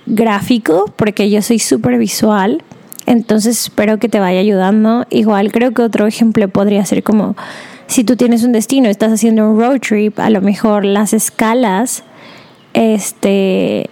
gráfico 0.05 0.91
porque 0.95 1.29
yo 1.29 1.41
soy 1.41 1.59
súper 1.59 1.97
visual. 1.97 2.63
Entonces, 3.05 3.63
espero 3.63 3.97
que 3.99 4.09
te 4.09 4.19
vaya 4.19 4.39
ayudando. 4.39 5.05
Igual 5.09 5.51
creo 5.51 5.71
que 5.71 5.81
otro 5.81 6.07
ejemplo 6.07 6.47
podría 6.47 6.85
ser 6.85 7.03
como 7.03 7.35
si 7.87 8.03
tú 8.03 8.15
tienes 8.15 8.43
un 8.43 8.51
destino, 8.51 8.89
estás 8.89 9.11
haciendo 9.11 9.49
un 9.49 9.59
road 9.59 9.79
trip, 9.79 10.19
a 10.19 10.29
lo 10.29 10.41
mejor 10.41 10.85
las 10.85 11.13
escalas, 11.13 12.03
este, 12.73 13.89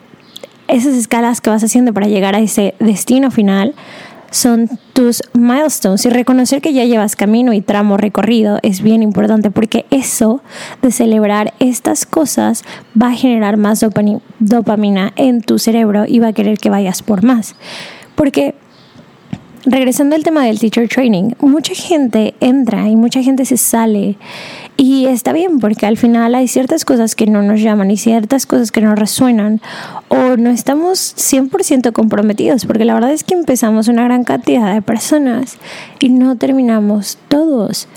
esas 0.67 0.95
escalas 0.95 1.41
que 1.41 1.49
vas 1.49 1.63
haciendo 1.63 1.93
para 1.93 2.07
llegar 2.07 2.35
a 2.35 2.39
ese 2.39 2.75
destino 2.79 3.31
final 3.31 3.75
son 4.31 4.69
tus 4.93 5.21
milestones 5.33 6.05
y 6.05 6.09
reconocer 6.09 6.61
que 6.61 6.73
ya 6.73 6.85
llevas 6.85 7.17
camino 7.17 7.51
y 7.51 7.61
tramo 7.61 7.97
recorrido 7.97 8.59
es 8.63 8.81
bien 8.81 9.03
importante 9.03 9.51
porque 9.51 9.85
eso 9.91 10.41
de 10.81 10.91
celebrar 10.91 11.53
estas 11.59 12.05
cosas 12.05 12.63
va 12.99 13.09
a 13.09 13.15
generar 13.15 13.57
más 13.57 13.85
dopamina 14.39 15.11
en 15.17 15.41
tu 15.41 15.59
cerebro 15.59 16.05
y 16.07 16.19
va 16.19 16.29
a 16.29 16.33
querer 16.33 16.57
que 16.57 16.69
vayas 16.69 17.03
por 17.03 17.23
más. 17.23 17.55
Porque 18.15 18.55
regresando 19.65 20.15
al 20.15 20.23
tema 20.23 20.45
del 20.45 20.59
teacher 20.59 20.87
training, 20.87 21.33
mucha 21.39 21.73
gente 21.73 22.33
entra 22.39 22.89
y 22.89 22.95
mucha 22.95 23.21
gente 23.21 23.45
se 23.45 23.57
sale 23.57 24.17
y 24.77 25.05
está 25.05 25.33
bien 25.33 25.59
porque 25.59 25.85
al 25.85 25.97
final 25.97 26.33
hay 26.33 26.47
ciertas 26.47 26.85
cosas 26.85 27.15
que 27.15 27.27
no 27.27 27.43
nos 27.43 27.61
llaman 27.61 27.91
y 27.91 27.97
ciertas 27.97 28.45
cosas 28.45 28.71
que 28.71 28.81
no 28.81 28.95
resuenan 28.95 29.61
o 30.07 30.37
no 30.37 30.49
estamos 30.49 31.15
100% 31.17 31.91
comprometidos 31.91 32.65
porque 32.65 32.85
la 32.85 32.95
verdad 32.95 33.11
es 33.11 33.23
que 33.23 33.35
empezamos 33.35 33.87
una 33.87 34.03
gran 34.03 34.23
cantidad 34.23 34.73
de 34.73 34.81
personas 34.81 35.57
y 35.99 36.09
no 36.09 36.35
terminamos 36.37 37.17
todos. 37.27 37.87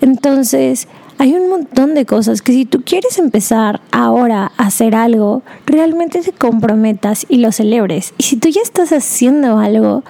Entonces, 0.00 0.88
hay 1.20 1.34
un 1.34 1.50
montón 1.50 1.92
de 1.94 2.06
cosas 2.06 2.40
que 2.40 2.52
si 2.52 2.64
tú 2.64 2.80
quieres 2.82 3.18
empezar 3.18 3.82
ahora 3.92 4.52
a 4.56 4.68
hacer 4.68 4.94
algo, 4.94 5.42
realmente 5.66 6.22
te 6.22 6.32
comprometas 6.32 7.26
y 7.28 7.36
lo 7.36 7.52
celebres. 7.52 8.14
Y 8.16 8.22
si 8.22 8.38
tú 8.38 8.48
ya 8.48 8.62
estás 8.62 8.90
haciendo 8.90 9.58
algo, 9.58 10.02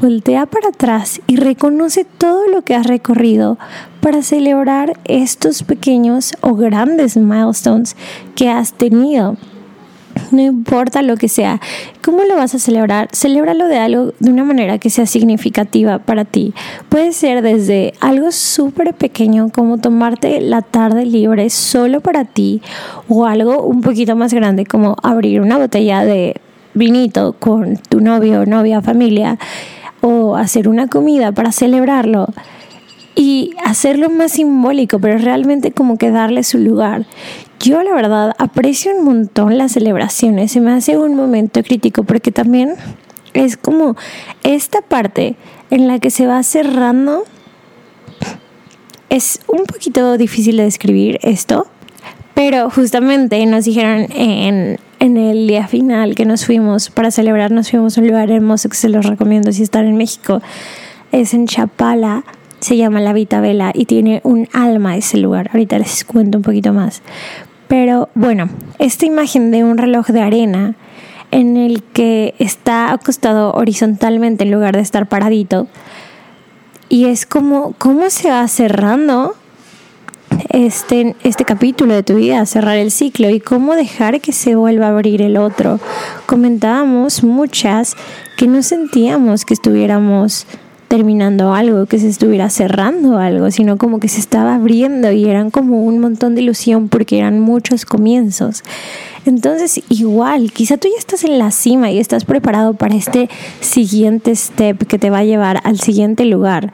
voltea 0.00 0.44
para 0.46 0.70
atrás 0.70 1.20
y 1.28 1.36
reconoce 1.36 2.04
todo 2.04 2.48
lo 2.48 2.62
que 2.62 2.74
has 2.74 2.84
recorrido 2.84 3.58
para 4.00 4.22
celebrar 4.22 4.98
estos 5.04 5.62
pequeños 5.62 6.32
o 6.40 6.56
grandes 6.56 7.16
milestones 7.16 7.94
que 8.34 8.48
has 8.48 8.72
tenido 8.72 9.36
no 10.30 10.42
importa 10.42 11.02
lo 11.02 11.16
que 11.16 11.28
sea. 11.28 11.60
¿Cómo 12.02 12.24
lo 12.24 12.36
vas 12.36 12.54
a 12.54 12.58
celebrar? 12.58 13.08
Celébralo 13.12 13.66
de 13.68 13.78
algo 13.78 14.12
de 14.18 14.30
una 14.30 14.44
manera 14.44 14.78
que 14.78 14.90
sea 14.90 15.06
significativa 15.06 15.98
para 15.98 16.24
ti. 16.24 16.54
Puede 16.88 17.12
ser 17.12 17.42
desde 17.42 17.94
algo 18.00 18.32
súper 18.32 18.94
pequeño 18.94 19.50
como 19.50 19.78
tomarte 19.78 20.40
la 20.40 20.62
tarde 20.62 21.06
libre 21.06 21.50
solo 21.50 22.00
para 22.00 22.24
ti 22.24 22.62
o 23.08 23.26
algo 23.26 23.62
un 23.62 23.80
poquito 23.80 24.16
más 24.16 24.32
grande 24.32 24.66
como 24.66 24.96
abrir 25.02 25.40
una 25.40 25.58
botella 25.58 26.04
de 26.04 26.36
vinito 26.74 27.34
con 27.38 27.76
tu 27.76 28.00
novio, 28.00 28.44
novia, 28.46 28.82
familia 28.82 29.38
o 30.02 30.36
hacer 30.36 30.68
una 30.68 30.88
comida 30.88 31.32
para 31.32 31.52
celebrarlo 31.52 32.28
y 33.16 33.54
hacerlo 33.64 34.10
más 34.10 34.32
simbólico, 34.32 34.98
pero 34.98 35.16
realmente 35.16 35.72
como 35.72 35.96
que 35.96 36.10
darle 36.10 36.44
su 36.44 36.58
lugar. 36.58 37.06
Yo 37.60 37.82
la 37.82 37.94
verdad 37.94 38.34
aprecio 38.38 38.94
un 38.96 39.04
montón 39.04 39.58
las 39.58 39.72
celebraciones, 39.72 40.52
se 40.52 40.60
me 40.60 40.72
hace 40.72 40.98
un 40.98 41.16
momento 41.16 41.62
crítico 41.62 42.04
porque 42.04 42.30
también 42.30 42.74
es 43.34 43.56
como 43.56 43.96
esta 44.42 44.82
parte 44.82 45.36
en 45.70 45.88
la 45.88 45.98
que 45.98 46.10
se 46.10 46.26
va 46.26 46.42
cerrando. 46.42 47.24
Es 49.08 49.40
un 49.46 49.64
poquito 49.64 50.16
difícil 50.18 50.56
de 50.56 50.64
describir 50.64 51.18
esto, 51.22 51.66
pero 52.34 52.70
justamente 52.70 53.44
nos 53.46 53.64
dijeron 53.64 54.06
en, 54.14 54.78
en 54.98 55.16
el 55.16 55.46
día 55.46 55.66
final 55.68 56.14
que 56.14 56.24
nos 56.24 56.44
fuimos 56.44 56.90
para 56.90 57.10
celebrar, 57.10 57.50
nos 57.50 57.70
fuimos 57.70 57.96
a 57.96 58.00
un 58.00 58.08
lugar 58.08 58.30
hermoso 58.30 58.68
que 58.68 58.76
se 58.76 58.88
los 58.88 59.06
recomiendo 59.06 59.52
si 59.52 59.62
están 59.62 59.86
en 59.86 59.96
México. 59.96 60.42
Es 61.12 61.34
en 61.34 61.46
Chapala, 61.46 62.24
se 62.60 62.76
llama 62.76 63.00
La 63.00 63.12
Vela 63.12 63.70
y 63.74 63.84
tiene 63.84 64.20
un 64.24 64.48
alma 64.52 64.96
ese 64.96 65.18
lugar. 65.18 65.50
Ahorita 65.52 65.78
les 65.78 66.04
cuento 66.04 66.38
un 66.38 66.42
poquito 66.42 66.72
más. 66.72 67.02
Pero 67.68 68.08
bueno, 68.14 68.48
esta 68.78 69.06
imagen 69.06 69.50
de 69.50 69.64
un 69.64 69.78
reloj 69.78 70.06
de 70.08 70.22
arena 70.22 70.74
en 71.30 71.56
el 71.56 71.82
que 71.82 72.34
está 72.38 72.92
acostado 72.92 73.52
horizontalmente 73.54 74.44
en 74.44 74.52
lugar 74.52 74.76
de 74.76 74.82
estar 74.82 75.06
paradito. 75.06 75.66
Y 76.88 77.06
es 77.06 77.26
como 77.26 77.74
cómo 77.78 78.10
se 78.10 78.30
va 78.30 78.46
cerrando 78.46 79.34
este, 80.50 81.16
este 81.24 81.44
capítulo 81.44 81.94
de 81.94 82.02
tu 82.02 82.14
vida, 82.14 82.46
cerrar 82.46 82.76
el 82.76 82.90
ciclo 82.90 83.30
y 83.30 83.40
cómo 83.40 83.74
dejar 83.74 84.20
que 84.20 84.32
se 84.32 84.54
vuelva 84.54 84.86
a 84.86 84.90
abrir 84.90 85.22
el 85.22 85.36
otro. 85.36 85.80
Comentábamos 86.26 87.24
muchas 87.24 87.96
que 88.36 88.46
no 88.46 88.62
sentíamos 88.62 89.44
que 89.44 89.54
estuviéramos 89.54 90.46
terminando 90.88 91.52
algo, 91.52 91.86
que 91.86 91.98
se 91.98 92.08
estuviera 92.08 92.48
cerrando 92.50 93.18
algo, 93.18 93.50
sino 93.50 93.76
como 93.76 94.00
que 94.00 94.08
se 94.08 94.20
estaba 94.20 94.54
abriendo 94.54 95.10
y 95.12 95.24
eran 95.26 95.50
como 95.50 95.82
un 95.82 95.98
montón 95.98 96.34
de 96.34 96.42
ilusión 96.42 96.88
porque 96.88 97.18
eran 97.18 97.40
muchos 97.40 97.84
comienzos. 97.84 98.62
Entonces, 99.24 99.82
igual, 99.88 100.52
quizá 100.52 100.76
tú 100.76 100.88
ya 100.88 100.98
estás 100.98 101.24
en 101.24 101.38
la 101.38 101.50
cima 101.50 101.90
y 101.90 101.98
estás 101.98 102.24
preparado 102.24 102.74
para 102.74 102.94
este 102.94 103.28
siguiente 103.60 104.34
step 104.36 104.86
que 104.86 104.98
te 104.98 105.10
va 105.10 105.18
a 105.18 105.24
llevar 105.24 105.60
al 105.64 105.80
siguiente 105.80 106.24
lugar. 106.24 106.72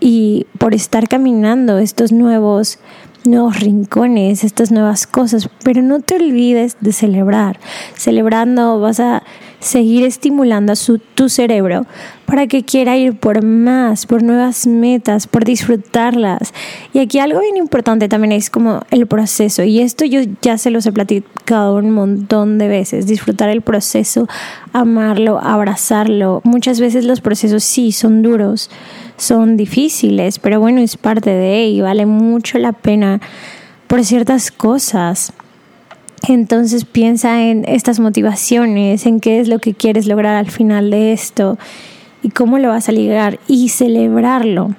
Y 0.00 0.46
por 0.58 0.74
estar 0.74 1.06
caminando 1.06 1.78
estos 1.78 2.10
nuevos 2.10 2.78
nuevos 3.26 3.60
rincones, 3.60 4.44
estas 4.44 4.70
nuevas 4.70 5.06
cosas, 5.06 5.48
pero 5.64 5.82
no 5.82 6.00
te 6.00 6.16
olvides 6.16 6.76
de 6.80 6.92
celebrar. 6.92 7.58
Celebrando 7.94 8.80
vas 8.80 9.00
a 9.00 9.22
seguir 9.62 10.04
estimulando 10.04 10.72
a 10.72 10.76
su, 10.76 10.98
tu 10.98 11.28
cerebro 11.28 11.86
para 12.26 12.46
que 12.46 12.64
quiera 12.64 12.96
ir 12.96 13.14
por 13.14 13.44
más, 13.44 14.06
por 14.06 14.22
nuevas 14.22 14.66
metas, 14.66 15.26
por 15.26 15.44
disfrutarlas. 15.44 16.52
Y 16.92 16.98
aquí 16.98 17.18
algo 17.18 17.40
bien 17.40 17.56
importante 17.56 18.08
también 18.08 18.32
es 18.32 18.50
como 18.50 18.80
el 18.90 19.06
proceso. 19.06 19.62
Y 19.62 19.80
esto 19.80 20.04
yo 20.04 20.20
ya 20.40 20.58
se 20.58 20.70
los 20.70 20.86
he 20.86 20.92
platicado 20.92 21.76
un 21.76 21.90
montón 21.90 22.58
de 22.58 22.68
veces. 22.68 23.06
Disfrutar 23.06 23.50
el 23.50 23.62
proceso, 23.62 24.28
amarlo, 24.72 25.38
abrazarlo. 25.38 26.40
Muchas 26.44 26.80
veces 26.80 27.04
los 27.04 27.20
procesos 27.20 27.64
sí 27.64 27.92
son 27.92 28.22
duros, 28.22 28.70
son 29.22 29.56
difíciles, 29.56 30.40
pero 30.40 30.58
bueno, 30.58 30.80
es 30.80 30.96
parte 30.96 31.30
de 31.30 31.66
y 31.66 31.80
vale 31.80 32.06
mucho 32.06 32.58
la 32.58 32.72
pena 32.72 33.20
por 33.86 34.04
ciertas 34.04 34.50
cosas. 34.50 35.32
Entonces 36.28 36.84
piensa 36.84 37.42
en 37.42 37.64
estas 37.68 38.00
motivaciones, 38.00 39.06
en 39.06 39.20
qué 39.20 39.38
es 39.38 39.48
lo 39.48 39.60
que 39.60 39.74
quieres 39.74 40.06
lograr 40.06 40.34
al 40.34 40.50
final 40.50 40.90
de 40.90 41.12
esto 41.12 41.56
y 42.22 42.30
cómo 42.30 42.58
lo 42.58 42.68
vas 42.68 42.88
a 42.88 42.92
ligar 42.92 43.38
y 43.46 43.68
celebrarlo. 43.68 44.74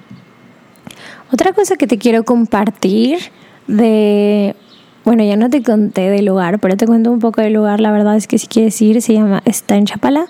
Otra 1.32 1.52
cosa 1.52 1.76
que 1.76 1.86
te 1.86 1.96
quiero 1.96 2.24
compartir 2.24 3.18
de, 3.66 4.54
bueno, 5.04 5.24
ya 5.24 5.36
no 5.36 5.48
te 5.48 5.62
conté 5.62 6.10
del 6.10 6.26
lugar, 6.26 6.58
pero 6.58 6.76
te 6.76 6.86
cuento 6.86 7.10
un 7.10 7.18
poco 7.18 7.40
del 7.40 7.54
lugar. 7.54 7.80
La 7.80 7.92
verdad 7.92 8.16
es 8.16 8.26
que 8.26 8.38
si 8.38 8.46
quieres 8.46 8.80
ir, 8.82 9.00
se 9.00 9.14
llama, 9.14 9.42
está 9.46 9.76
en 9.76 9.86
Chapala, 9.86 10.26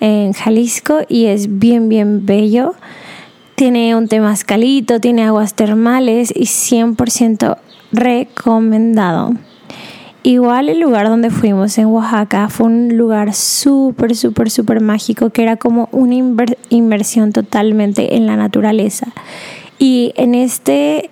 en 0.00 0.32
Jalisco, 0.32 0.98
y 1.08 1.26
es 1.26 1.60
bien, 1.60 1.88
bien 1.88 2.26
bello. 2.26 2.74
Tiene 3.62 3.94
un 3.94 4.08
temazcalito, 4.08 4.98
tiene 4.98 5.22
aguas 5.22 5.54
termales 5.54 6.32
y 6.34 6.46
100% 6.46 7.58
recomendado. 7.92 9.34
igual 10.24 10.68
el 10.68 10.80
lugar 10.80 11.06
donde 11.06 11.30
fuimos 11.30 11.78
en 11.78 11.86
Oaxaca 11.86 12.48
fue 12.48 12.66
un 12.66 12.96
lugar 12.96 13.34
súper, 13.34 14.16
súper, 14.16 14.50
súper 14.50 14.80
mágico 14.80 15.30
que 15.30 15.44
era 15.44 15.58
como 15.58 15.88
una 15.92 16.16
inversión 16.70 17.30
totalmente 17.30 18.16
en 18.16 18.26
la 18.26 18.34
naturaleza. 18.34 19.06
Y 19.78 20.12
en 20.16 20.34
este 20.34 21.10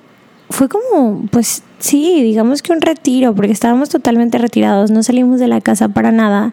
fue 0.48 0.68
como, 0.68 1.26
pues 1.30 1.62
sí, 1.78 2.20
digamos 2.20 2.62
que 2.62 2.72
un 2.72 2.80
retiro, 2.80 3.32
porque 3.32 3.52
estábamos 3.52 3.90
totalmente 3.90 4.38
retirados, 4.38 4.90
no 4.90 5.04
salimos 5.04 5.38
de 5.38 5.46
la 5.46 5.60
casa 5.60 5.88
para 5.88 6.10
nada 6.10 6.52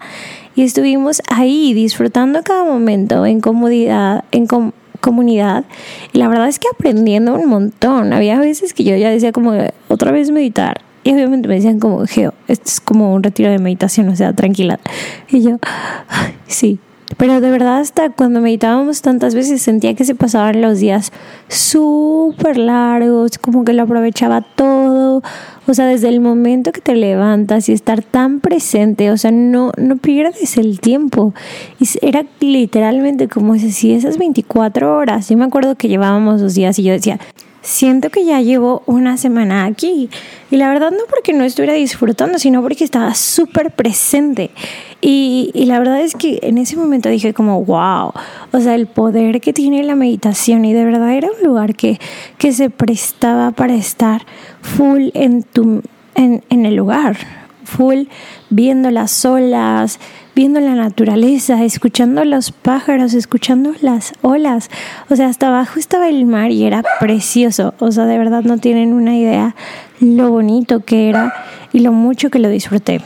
y 0.55 0.61
estuvimos 0.61 1.23
ahí 1.27 1.73
disfrutando 1.73 2.43
cada 2.43 2.63
momento 2.63 3.25
en 3.25 3.41
comodidad, 3.41 4.25
en 4.31 4.45
comunidad. 5.07 5.63
Y 6.11 6.17
la 6.17 6.27
verdad 6.27 6.49
es 6.49 6.59
que 6.59 6.67
aprendiendo 6.67 7.33
un 7.33 7.47
montón. 7.47 8.11
Había 8.11 8.37
veces 8.39 8.73
que 8.73 8.83
yo 8.83 8.95
ya 8.97 9.09
decía 9.09 9.31
como 9.31 9.53
otra 9.87 10.11
vez 10.11 10.31
meditar. 10.31 10.81
Y 11.05 11.13
obviamente 11.13 11.47
me 11.47 11.55
decían 11.55 11.79
como, 11.79 12.05
Geo, 12.05 12.33
esto 12.49 12.65
es 12.65 12.81
como 12.81 13.13
un 13.13 13.23
retiro 13.23 13.49
de 13.49 13.59
meditación, 13.59 14.09
o 14.09 14.15
sea, 14.17 14.33
tranquila. 14.33 14.81
Y 15.29 15.41
yo, 15.41 15.57
sí, 16.47 16.79
pero 17.15 17.39
de 17.39 17.49
verdad 17.49 17.79
hasta 17.79 18.09
cuando 18.09 18.41
meditábamos 18.41 19.01
tantas 19.01 19.33
veces 19.33 19.61
sentía 19.61 19.93
que 19.95 20.03
se 20.03 20.13
pasaban 20.13 20.61
los 20.61 20.79
días 20.79 21.13
súper 21.47 22.57
largos, 22.57 23.37
como 23.37 23.63
que 23.63 23.71
lo 23.71 23.83
aprovechaba 23.83 24.41
todo. 24.41 25.23
O 25.67 25.73
sea, 25.73 25.85
desde 25.85 26.09
el 26.09 26.19
momento 26.19 26.71
que 26.71 26.81
te 26.81 26.95
levantas 26.95 27.69
y 27.69 27.73
estar 27.73 28.03
tan 28.03 28.41
presente, 28.41 29.11
o 29.11 29.17
sea, 29.17 29.31
no, 29.31 29.71
no 29.77 29.97
pierdes 29.97 30.57
el 30.57 30.79
tiempo. 30.81 31.33
Y 31.79 31.87
era 32.05 32.25
literalmente 32.41 33.27
como 33.27 33.57
si 33.57 33.93
esas 33.93 34.17
24 34.17 34.97
horas. 34.97 35.29
Yo 35.29 35.37
me 35.37 35.45
acuerdo 35.45 35.75
que 35.75 35.87
llevábamos 35.87 36.41
dos 36.41 36.55
días 36.55 36.77
y 36.79 36.83
yo 36.83 36.93
decía, 36.93 37.19
siento 37.67 38.09
que 38.09 38.23
ya 38.23 38.39
llevo 38.39 38.81
una 38.85 39.17
semana 39.17 39.65
aquí. 39.65 40.09
Y 40.49 40.55
la 40.55 40.69
verdad 40.69 40.91
no 40.91 41.03
porque 41.09 41.33
no 41.33 41.43
estuviera 41.43 41.73
disfrutando, 41.73 42.39
sino 42.39 42.61
porque 42.61 42.85
estaba 42.85 43.13
súper 43.13 43.71
presente. 43.71 44.51
Y, 45.01 45.51
y, 45.53 45.65
la 45.65 45.77
verdad 45.77 45.99
es 45.99 46.15
que 46.15 46.39
en 46.43 46.57
ese 46.57 46.77
momento 46.77 47.09
dije 47.09 47.33
como, 47.33 47.63
wow, 47.65 48.13
o 48.53 48.59
sea, 48.59 48.73
el 48.73 48.87
poder 48.87 49.41
que 49.41 49.51
tiene 49.51 49.83
la 49.83 49.95
meditación 49.95 50.63
y 50.63 50.73
de 50.73 50.85
verdad 50.85 51.11
era 51.13 51.27
un 51.27 51.45
lugar 51.45 51.75
que, 51.75 51.99
que 52.37 52.53
se 52.53 52.69
prestaba 52.69 53.51
para 53.51 53.75
estar 53.75 54.25
full 54.61 55.09
en, 55.13 55.43
tu, 55.43 55.83
en, 56.15 56.43
en 56.49 56.65
el 56.65 56.75
lugar, 56.75 57.17
full 57.65 58.05
viendo 58.49 58.89
las 58.91 59.25
olas, 59.25 59.99
viendo 60.37 60.59
la 60.59 60.75
naturaleza, 60.75 61.63
escuchando 61.63 62.23
los 62.23 62.51
pájaros, 62.51 63.15
escuchando 63.15 63.73
las 63.81 64.13
olas. 64.21 64.69
O 65.09 65.15
sea, 65.15 65.29
hasta 65.29 65.47
abajo 65.47 65.79
estaba 65.79 66.09
el 66.09 66.27
mar 66.27 66.51
y 66.51 66.63
era 66.63 66.83
precioso. 66.99 67.73
O 67.79 67.91
sea, 67.91 68.05
de 68.05 68.19
verdad 68.19 68.43
no 68.43 68.59
tienen 68.59 68.93
una 68.93 69.17
idea 69.17 69.55
lo 69.99 70.29
bonito 70.29 70.81
que 70.81 71.09
era 71.09 71.33
y 71.73 71.79
lo 71.79 71.91
mucho 71.91 72.29
que 72.29 72.37
lo 72.37 72.49
disfruté. 72.49 73.01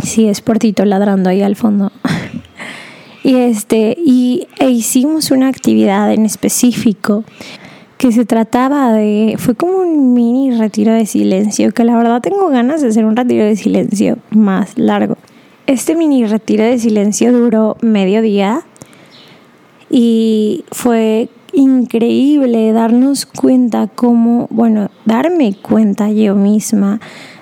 Sí, 0.00 0.28
es 0.28 0.42
Portito 0.42 0.84
ladrando 0.84 1.30
ahí 1.30 1.40
al 1.40 1.56
fondo. 1.56 1.92
y 3.24 3.36
este, 3.36 3.96
y 3.96 4.46
e 4.58 4.68
hicimos 4.68 5.30
una 5.30 5.48
actividad 5.48 6.12
en 6.12 6.26
específico 6.26 7.24
que 7.96 8.12
se 8.12 8.26
trataba 8.26 8.92
de, 8.92 9.36
fue 9.38 9.54
como 9.54 9.78
un 9.78 10.12
mini 10.12 10.50
retiro 10.50 10.92
de 10.92 11.06
silencio, 11.06 11.72
que 11.72 11.84
la 11.84 11.96
verdad 11.96 12.20
tengo 12.20 12.50
ganas 12.50 12.82
de 12.82 12.88
hacer 12.88 13.06
un 13.06 13.16
retiro 13.16 13.46
de 13.46 13.56
silencio 13.56 14.18
más 14.28 14.76
largo. 14.76 15.16
Este 15.66 15.96
mini 15.96 16.26
retiro 16.26 16.62
de 16.62 16.78
silencio 16.78 17.32
duró 17.32 17.78
medio 17.80 18.20
día 18.20 18.66
y 19.88 20.66
fue 20.70 21.30
increíble 21.54 22.70
darnos 22.72 23.24
cuenta 23.24 23.86
cómo, 23.86 24.46
bueno, 24.50 24.90
darme 25.06 25.54
cuenta 25.54 26.10
yo 26.10 26.34
misma 26.34 27.00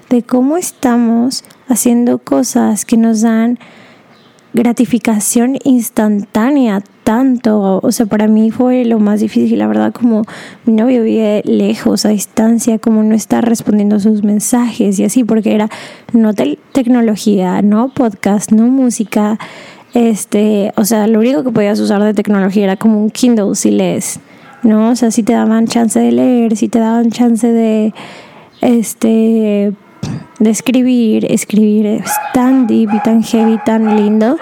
de 0.08 0.22
cómo 0.22 0.56
estamos 0.56 1.42
haciendo 1.66 2.18
cosas 2.18 2.84
que 2.84 2.96
nos 2.96 3.22
dan 3.22 3.58
gratificación 4.52 5.58
instantánea 5.64 6.84
tanto, 7.04 7.80
o 7.82 7.92
sea, 7.92 8.06
para 8.06 8.28
mí 8.28 8.50
fue 8.50 8.84
lo 8.84 8.98
más 8.98 9.20
difícil, 9.20 9.58
la 9.58 9.66
verdad, 9.66 9.92
como 9.92 10.22
mi 10.64 10.74
novio 10.74 11.02
vive 11.02 11.42
lejos, 11.44 12.04
a 12.06 12.10
distancia, 12.10 12.78
como 12.78 13.02
no 13.02 13.14
está 13.14 13.40
respondiendo 13.40 13.98
sus 13.98 14.22
mensajes 14.22 14.98
y 14.98 15.04
así, 15.04 15.24
porque 15.24 15.54
era 15.54 15.68
no 16.12 16.32
tecnología, 16.34 17.60
no 17.62 17.88
podcast, 17.88 18.52
no 18.52 18.66
música, 18.68 19.38
este, 19.94 20.72
o 20.76 20.84
sea, 20.84 21.06
lo 21.06 21.18
único 21.18 21.44
que 21.44 21.50
podías 21.50 21.78
usar 21.80 22.02
de 22.02 22.14
tecnología 22.14 22.64
era 22.64 22.76
como 22.76 23.02
un 23.02 23.10
Kindle 23.10 23.54
si 23.54 23.70
lees, 23.70 24.20
¿no? 24.62 24.90
O 24.90 24.96
sea, 24.96 25.10
si 25.10 25.22
te 25.22 25.34
daban 25.34 25.66
chance 25.66 25.98
de 25.98 26.12
leer, 26.12 26.56
si 26.56 26.68
te 26.68 26.78
daban 26.78 27.10
chance 27.10 27.46
de, 27.46 27.92
este, 28.60 29.74
de 30.38 30.50
escribir, 30.50 31.26
escribir 31.30 31.86
es 31.86 32.10
tan 32.32 32.66
deep 32.66 32.90
y 32.94 33.00
tan 33.00 33.22
heavy, 33.22 33.58
tan 33.64 33.96
lindo. 33.96 34.38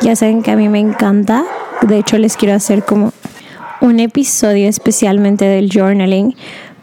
Ya 0.00 0.16
saben 0.16 0.42
que 0.42 0.52
a 0.52 0.56
mí 0.56 0.68
me 0.68 0.80
encanta. 0.80 1.44
De 1.86 1.98
hecho, 1.98 2.16
les 2.18 2.36
quiero 2.36 2.54
hacer 2.54 2.82
como 2.84 3.12
un 3.80 4.00
episodio 4.00 4.68
especialmente 4.68 5.44
del 5.44 5.68
journaling. 5.70 6.34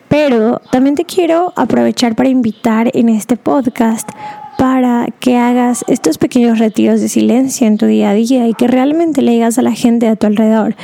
Pero 0.07 0.61
también 0.71 0.95
te 0.95 1.05
quiero 1.05 1.53
aprovechar 1.55 2.15
para 2.15 2.29
invitar 2.29 2.91
en 2.93 3.09
este 3.09 3.37
podcast 3.37 4.09
para 4.57 5.07
que 5.19 5.37
hagas 5.37 5.83
estos 5.87 6.19
pequeños 6.19 6.59
retiros 6.59 7.01
de 7.01 7.09
silencio 7.09 7.65
en 7.65 7.77
tu 7.77 7.87
día 7.87 8.11
a 8.11 8.13
día 8.13 8.47
y 8.47 8.53
que 8.53 8.67
realmente 8.67 9.23
le 9.23 9.31
digas 9.31 9.57
a 9.57 9.63
la 9.63 9.71
gente 9.71 10.07
a 10.07 10.15
tu 10.15 10.27
alrededor, 10.27 10.75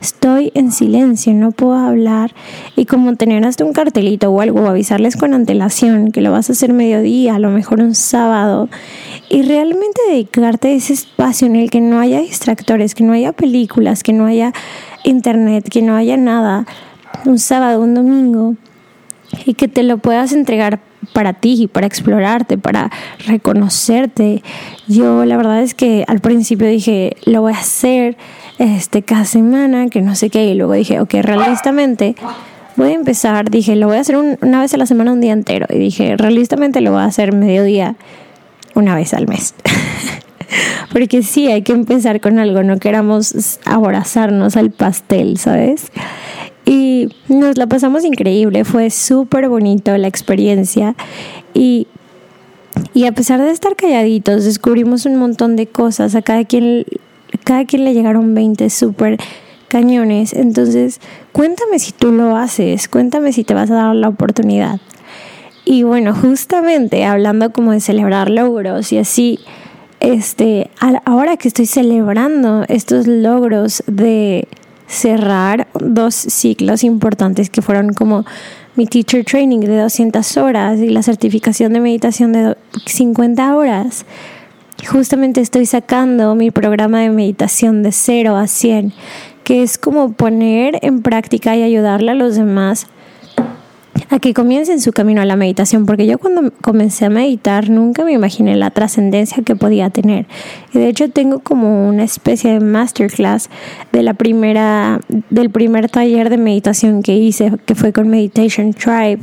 estoy 0.00 0.52
en 0.54 0.72
silencio, 0.72 1.32
no 1.34 1.52
puedo 1.52 1.74
hablar. 1.74 2.34
Y 2.76 2.86
como 2.86 3.16
tener 3.16 3.44
hasta 3.44 3.64
un 3.64 3.72
cartelito 3.72 4.30
o 4.30 4.40
algo, 4.40 4.66
avisarles 4.66 5.16
con 5.16 5.34
antelación 5.34 6.12
que 6.12 6.20
lo 6.20 6.32
vas 6.32 6.48
a 6.48 6.52
hacer 6.52 6.72
mediodía, 6.72 7.36
a 7.36 7.38
lo 7.38 7.50
mejor 7.50 7.80
un 7.80 7.94
sábado. 7.94 8.68
Y 9.28 9.42
realmente 9.42 10.00
dedicarte 10.08 10.68
a 10.68 10.72
ese 10.72 10.92
espacio 10.92 11.46
en 11.46 11.56
el 11.56 11.70
que 11.70 11.80
no 11.80 12.00
haya 12.00 12.20
distractores, 12.20 12.94
que 12.94 13.04
no 13.04 13.12
haya 13.12 13.32
películas, 13.32 14.02
que 14.02 14.12
no 14.12 14.26
haya 14.26 14.52
internet, 15.04 15.68
que 15.68 15.82
no 15.82 15.96
haya 15.96 16.16
nada, 16.16 16.66
un 17.24 17.38
sábado, 17.38 17.80
un 17.80 17.94
domingo 17.94 18.54
y 19.44 19.54
que 19.54 19.68
te 19.68 19.82
lo 19.82 19.98
puedas 19.98 20.32
entregar 20.32 20.80
para 21.16 21.32
ti, 21.32 21.66
para 21.66 21.86
explorarte, 21.86 22.58
para 22.58 22.90
reconocerte. 23.26 24.42
Yo 24.86 25.24
la 25.24 25.38
verdad 25.38 25.62
es 25.62 25.72
que 25.72 26.04
al 26.08 26.20
principio 26.20 26.68
dije, 26.68 27.16
lo 27.24 27.40
voy 27.40 27.54
a 27.54 27.56
hacer 27.56 28.18
este, 28.58 29.00
cada 29.00 29.24
semana, 29.24 29.88
que 29.88 30.02
no 30.02 30.14
sé 30.14 30.28
qué, 30.28 30.44
y 30.44 30.54
luego 30.54 30.74
dije, 30.74 31.00
ok, 31.00 31.14
realistamente 31.22 32.16
voy 32.76 32.90
a 32.90 32.92
empezar, 32.92 33.48
dije, 33.48 33.76
lo 33.76 33.86
voy 33.86 33.96
a 33.96 34.00
hacer 34.00 34.18
una 34.42 34.60
vez 34.60 34.74
a 34.74 34.76
la 34.76 34.84
semana, 34.84 35.10
un 35.10 35.22
día 35.22 35.32
entero, 35.32 35.64
y 35.70 35.78
dije, 35.78 36.18
realistamente 36.18 36.82
lo 36.82 36.92
voy 36.92 37.00
a 37.00 37.06
hacer 37.06 37.34
mediodía, 37.34 37.96
una 38.74 38.94
vez 38.94 39.14
al 39.14 39.26
mes. 39.26 39.54
Porque 40.92 41.22
sí, 41.22 41.50
hay 41.50 41.62
que 41.62 41.72
empezar 41.72 42.20
con 42.20 42.38
algo, 42.38 42.62
no 42.62 42.78
queramos 42.78 43.58
abrazarnos 43.64 44.54
al 44.58 44.70
pastel, 44.70 45.38
¿sabes? 45.38 45.90
Y 46.68 47.10
nos 47.28 47.56
la 47.56 47.68
pasamos 47.68 48.04
increíble, 48.04 48.64
fue 48.64 48.90
súper 48.90 49.48
bonito 49.48 49.96
la 49.96 50.08
experiencia 50.08 50.96
y, 51.54 51.86
y 52.92 53.06
a 53.06 53.12
pesar 53.12 53.40
de 53.40 53.52
estar 53.52 53.76
calladitos 53.76 54.44
descubrimos 54.44 55.06
un 55.06 55.14
montón 55.14 55.54
de 55.54 55.68
cosas, 55.68 56.16
a 56.16 56.22
cada 56.22 56.44
quien, 56.44 56.84
cada 57.44 57.64
quien 57.66 57.84
le 57.84 57.94
llegaron 57.94 58.34
20 58.34 58.68
súper 58.68 59.16
cañones, 59.68 60.32
entonces 60.32 61.00
cuéntame 61.30 61.78
si 61.78 61.92
tú 61.92 62.10
lo 62.10 62.36
haces, 62.36 62.88
cuéntame 62.88 63.32
si 63.32 63.44
te 63.44 63.54
vas 63.54 63.70
a 63.70 63.74
dar 63.74 63.94
la 63.94 64.08
oportunidad. 64.08 64.80
Y 65.64 65.84
bueno, 65.84 66.14
justamente 66.14 67.04
hablando 67.04 67.52
como 67.52 67.72
de 67.72 67.80
celebrar 67.80 68.28
logros 68.28 68.92
y 68.92 68.98
así, 68.98 69.38
este, 70.00 70.70
ahora 71.04 71.36
que 71.36 71.48
estoy 71.48 71.66
celebrando 71.66 72.64
estos 72.68 73.06
logros 73.06 73.82
de 73.86 74.48
cerrar 74.86 75.68
dos 75.80 76.14
ciclos 76.14 76.84
importantes 76.84 77.50
que 77.50 77.62
fueron 77.62 77.92
como 77.92 78.24
mi 78.76 78.86
teacher 78.86 79.24
training 79.24 79.60
de 79.60 79.78
200 79.78 80.36
horas 80.36 80.78
y 80.78 80.88
la 80.88 81.02
certificación 81.02 81.72
de 81.72 81.80
meditación 81.80 82.32
de 82.32 82.56
50 82.84 83.56
horas. 83.56 84.04
Justamente 84.86 85.40
estoy 85.40 85.66
sacando 85.66 86.34
mi 86.34 86.50
programa 86.50 87.00
de 87.00 87.10
meditación 87.10 87.82
de 87.82 87.92
0 87.92 88.36
a 88.36 88.46
100, 88.46 88.92
que 89.42 89.62
es 89.62 89.78
como 89.78 90.12
poner 90.12 90.78
en 90.82 91.00
práctica 91.02 91.56
y 91.56 91.62
ayudarle 91.62 92.10
a 92.10 92.14
los 92.14 92.36
demás 92.36 92.86
a 94.16 94.20
que 94.20 94.34
comiencen 94.34 94.80
su 94.80 94.92
camino 94.92 95.20
a 95.20 95.24
la 95.24 95.36
meditación, 95.36 95.86
porque 95.86 96.06
yo 96.06 96.18
cuando 96.18 96.50
comencé 96.60 97.04
a 97.04 97.10
meditar 97.10 97.70
nunca 97.70 98.04
me 98.04 98.12
imaginé 98.12 98.56
la 98.56 98.70
trascendencia 98.70 99.42
que 99.42 99.56
podía 99.56 99.90
tener. 99.90 100.26
Y 100.72 100.78
de 100.78 100.88
hecho 100.88 101.10
tengo 101.10 101.40
como 101.40 101.88
una 101.88 102.04
especie 102.04 102.52
de 102.52 102.60
masterclass 102.60 103.50
de 103.92 104.02
la 104.02 104.14
primera, 104.14 105.00
del 105.30 105.50
primer 105.50 105.90
taller 105.90 106.30
de 106.30 106.38
meditación 106.38 107.02
que 107.02 107.14
hice, 107.14 107.52
que 107.66 107.74
fue 107.74 107.92
con 107.92 108.08
Meditation 108.08 108.72
Tribe. 108.72 109.20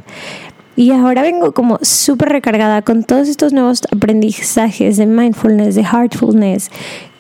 Y 0.76 0.92
ahora 0.92 1.22
vengo 1.22 1.54
como 1.54 1.78
súper 1.82 2.30
recargada 2.30 2.82
con 2.82 3.04
todos 3.04 3.28
estos 3.28 3.54
nuevos 3.54 3.82
aprendizajes 3.92 4.98
de 4.98 5.06
mindfulness, 5.06 5.76
de 5.76 5.84
heartfulness, 5.84 6.72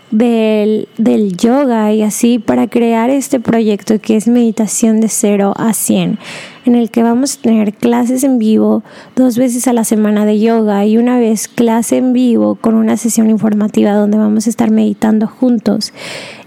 del, 0.09 0.87
del, 0.97 1.35
yoga 1.37 1.91
y 1.91 2.03
así 2.03 2.37
para 2.37 2.67
crear 2.67 3.09
este 3.09 3.39
proyecto 3.39 3.99
que 3.99 4.15
es 4.15 4.27
meditación 4.27 5.01
de 5.01 5.09
0 5.09 5.53
a 5.55 5.73
100, 5.73 6.19
en 6.65 6.75
el 6.75 6.89
que 6.89 7.03
vamos 7.03 7.37
a 7.37 7.41
tener 7.41 7.73
clases 7.73 8.23
en 8.23 8.39
vivo 8.39 8.83
dos 9.15 9.37
veces 9.37 9.67
a 9.67 9.73
la 9.73 9.83
semana 9.83 10.25
de 10.25 10.39
yoga 10.39 10.85
y 10.85 10.97
una 10.97 11.19
vez 11.19 11.47
clase 11.47 11.97
en 11.97 12.13
vivo 12.13 12.55
con 12.55 12.75
una 12.75 12.97
sesión 12.97 13.29
informativa 13.29 13.93
donde 13.93 14.17
vamos 14.17 14.47
a 14.47 14.49
estar 14.49 14.71
meditando 14.71 15.27
juntos. 15.27 15.93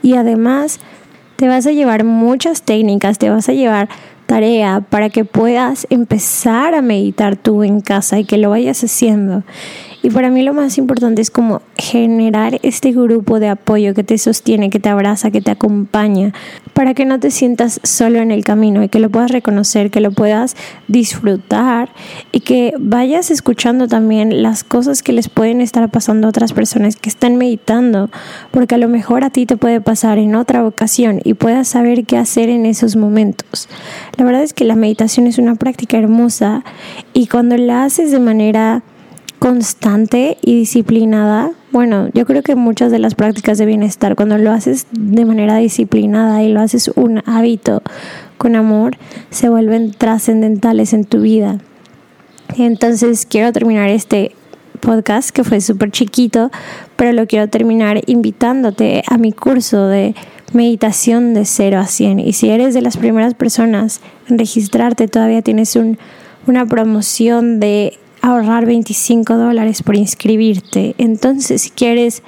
Y 0.02 0.14
además 0.14 0.80
te 1.36 1.48
vas 1.48 1.66
a 1.66 1.72
llevar 1.72 2.04
muchas 2.04 2.62
técnicas, 2.62 3.18
te 3.18 3.30
vas 3.30 3.48
a 3.48 3.52
llevar 3.52 3.88
tarea 4.26 4.80
para 4.80 5.08
que 5.08 5.24
puedas 5.24 5.86
empezar 5.90 6.74
a 6.74 6.82
meditar 6.82 7.36
tú 7.36 7.62
en 7.62 7.80
casa 7.80 8.18
y 8.18 8.24
que 8.24 8.38
lo 8.38 8.50
vayas 8.50 8.82
haciendo. 8.82 9.44
Y 10.06 10.10
para 10.10 10.30
mí 10.30 10.42
lo 10.42 10.54
más 10.54 10.78
importante 10.78 11.20
es 11.20 11.32
como 11.32 11.62
generar 11.76 12.60
este 12.62 12.92
grupo 12.92 13.40
de 13.40 13.48
apoyo 13.48 13.92
que 13.92 14.04
te 14.04 14.18
sostiene, 14.18 14.70
que 14.70 14.78
te 14.78 14.88
abraza, 14.88 15.32
que 15.32 15.40
te 15.40 15.50
acompaña, 15.50 16.32
para 16.74 16.94
que 16.94 17.04
no 17.04 17.18
te 17.18 17.32
sientas 17.32 17.80
solo 17.82 18.20
en 18.20 18.30
el 18.30 18.44
camino 18.44 18.84
y 18.84 18.88
que 18.88 19.00
lo 19.00 19.10
puedas 19.10 19.32
reconocer, 19.32 19.90
que 19.90 20.00
lo 20.00 20.12
puedas 20.12 20.54
disfrutar 20.86 21.88
y 22.30 22.38
que 22.38 22.72
vayas 22.78 23.32
escuchando 23.32 23.88
también 23.88 24.44
las 24.44 24.62
cosas 24.62 25.02
que 25.02 25.12
les 25.12 25.28
pueden 25.28 25.60
estar 25.60 25.90
pasando 25.90 26.28
a 26.28 26.30
otras 26.30 26.52
personas 26.52 26.94
que 26.94 27.08
están 27.08 27.34
meditando, 27.34 28.08
porque 28.52 28.76
a 28.76 28.78
lo 28.78 28.86
mejor 28.86 29.24
a 29.24 29.30
ti 29.30 29.44
te 29.44 29.56
puede 29.56 29.80
pasar 29.80 30.18
en 30.18 30.36
otra 30.36 30.64
ocasión 30.64 31.20
y 31.24 31.34
puedas 31.34 31.66
saber 31.66 32.04
qué 32.04 32.16
hacer 32.16 32.48
en 32.48 32.64
esos 32.64 32.94
momentos. 32.94 33.68
La 34.16 34.24
verdad 34.24 34.44
es 34.44 34.54
que 34.54 34.66
la 34.66 34.76
meditación 34.76 35.26
es 35.26 35.38
una 35.38 35.56
práctica 35.56 35.98
hermosa 35.98 36.62
y 37.12 37.26
cuando 37.26 37.56
la 37.56 37.82
haces 37.82 38.12
de 38.12 38.20
manera 38.20 38.84
constante 39.46 40.38
y 40.42 40.56
disciplinada, 40.56 41.52
bueno, 41.70 42.08
yo 42.14 42.26
creo 42.26 42.42
que 42.42 42.56
muchas 42.56 42.90
de 42.90 42.98
las 42.98 43.14
prácticas 43.14 43.58
de 43.58 43.64
bienestar, 43.64 44.16
cuando 44.16 44.38
lo 44.38 44.50
haces 44.50 44.88
de 44.90 45.24
manera 45.24 45.56
disciplinada 45.58 46.42
y 46.42 46.52
lo 46.52 46.58
haces 46.58 46.90
un 46.96 47.22
hábito 47.26 47.80
con 48.38 48.56
amor, 48.56 48.96
se 49.30 49.48
vuelven 49.48 49.92
trascendentales 49.92 50.92
en 50.92 51.04
tu 51.04 51.20
vida. 51.20 51.58
Entonces 52.58 53.24
quiero 53.24 53.52
terminar 53.52 53.88
este 53.88 54.32
podcast 54.80 55.30
que 55.30 55.44
fue 55.44 55.60
súper 55.60 55.92
chiquito, 55.92 56.50
pero 56.96 57.12
lo 57.12 57.28
quiero 57.28 57.48
terminar 57.48 58.00
invitándote 58.06 59.04
a 59.06 59.16
mi 59.16 59.30
curso 59.30 59.86
de 59.86 60.16
meditación 60.54 61.34
de 61.34 61.44
0 61.44 61.78
a 61.78 61.86
100. 61.86 62.18
Y 62.18 62.32
si 62.32 62.50
eres 62.50 62.74
de 62.74 62.82
las 62.82 62.96
primeras 62.96 63.34
personas 63.34 64.00
en 64.28 64.40
registrarte, 64.40 65.06
todavía 65.06 65.40
tienes 65.40 65.76
un, 65.76 65.98
una 66.48 66.66
promoción 66.66 67.60
de 67.60 67.96
ahorrar 68.26 68.66
25 68.66 69.36
dólares 69.36 69.82
por 69.82 69.94
inscribirte. 69.94 70.96
Entonces, 70.98 71.62
si 71.62 71.70
quieres 71.70 72.24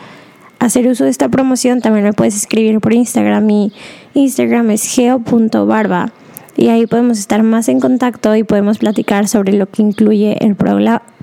hacer 0.61 0.87
uso 0.87 1.05
de 1.05 1.11
esta 1.11 1.29
promoción, 1.29 1.81
también 1.81 2.05
me 2.05 2.13
puedes 2.13 2.37
escribir 2.37 2.79
por 2.81 2.93
Instagram. 2.93 3.45
Mi 3.45 3.73
Instagram 4.15 4.71
es 4.71 4.85
geo.barba 4.85 6.13
y 6.57 6.69
ahí 6.69 6.87
podemos 6.87 7.19
estar 7.19 7.43
más 7.43 7.69
en 7.69 7.81
contacto 7.81 8.37
y 8.37 8.45
podemos 8.45 8.79
platicar 8.79 9.27
sobre 9.27 9.55
lo 9.55 9.69
que 9.69 9.83
incluye 9.83 10.37
el 10.41 10.55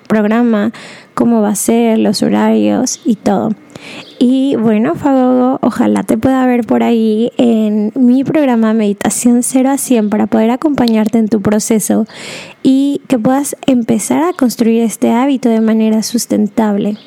programa, 0.07 0.71
cómo 1.13 1.41
va 1.41 1.49
a 1.49 1.55
ser, 1.55 1.99
los 1.99 2.23
horarios 2.23 3.01
y 3.05 3.15
todo. 3.15 3.49
Y 4.19 4.55
bueno, 4.55 4.95
Fagogo, 4.95 5.59
ojalá 5.61 6.03
te 6.03 6.17
pueda 6.17 6.45
ver 6.45 6.65
por 6.65 6.83
ahí 6.83 7.31
en 7.37 7.91
mi 7.95 8.23
programa 8.23 8.73
Meditación 8.73 9.43
0 9.43 9.69
a 9.69 9.77
100 9.77 10.09
para 10.09 10.27
poder 10.27 10.51
acompañarte 10.51 11.17
en 11.17 11.27
tu 11.27 11.41
proceso 11.41 12.07
y 12.63 13.01
que 13.07 13.19
puedas 13.19 13.55
empezar 13.67 14.23
a 14.23 14.33
construir 14.33 14.81
este 14.81 15.11
hábito 15.11 15.49
de 15.49 15.61
manera 15.61 16.01
sustentable. 16.01 16.97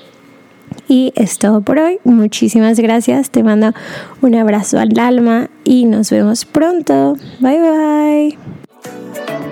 Y 0.86 1.12
es 1.16 1.38
todo 1.38 1.62
por 1.62 1.78
hoy. 1.78 1.98
Muchísimas 2.04 2.78
gracias. 2.78 3.30
Te 3.30 3.42
mando 3.42 3.72
un 4.20 4.34
abrazo 4.34 4.78
al 4.78 4.98
alma 4.98 5.50
y 5.64 5.84
nos 5.86 6.10
vemos 6.10 6.44
pronto. 6.44 7.16
Bye 7.40 7.60
bye. 7.60 9.47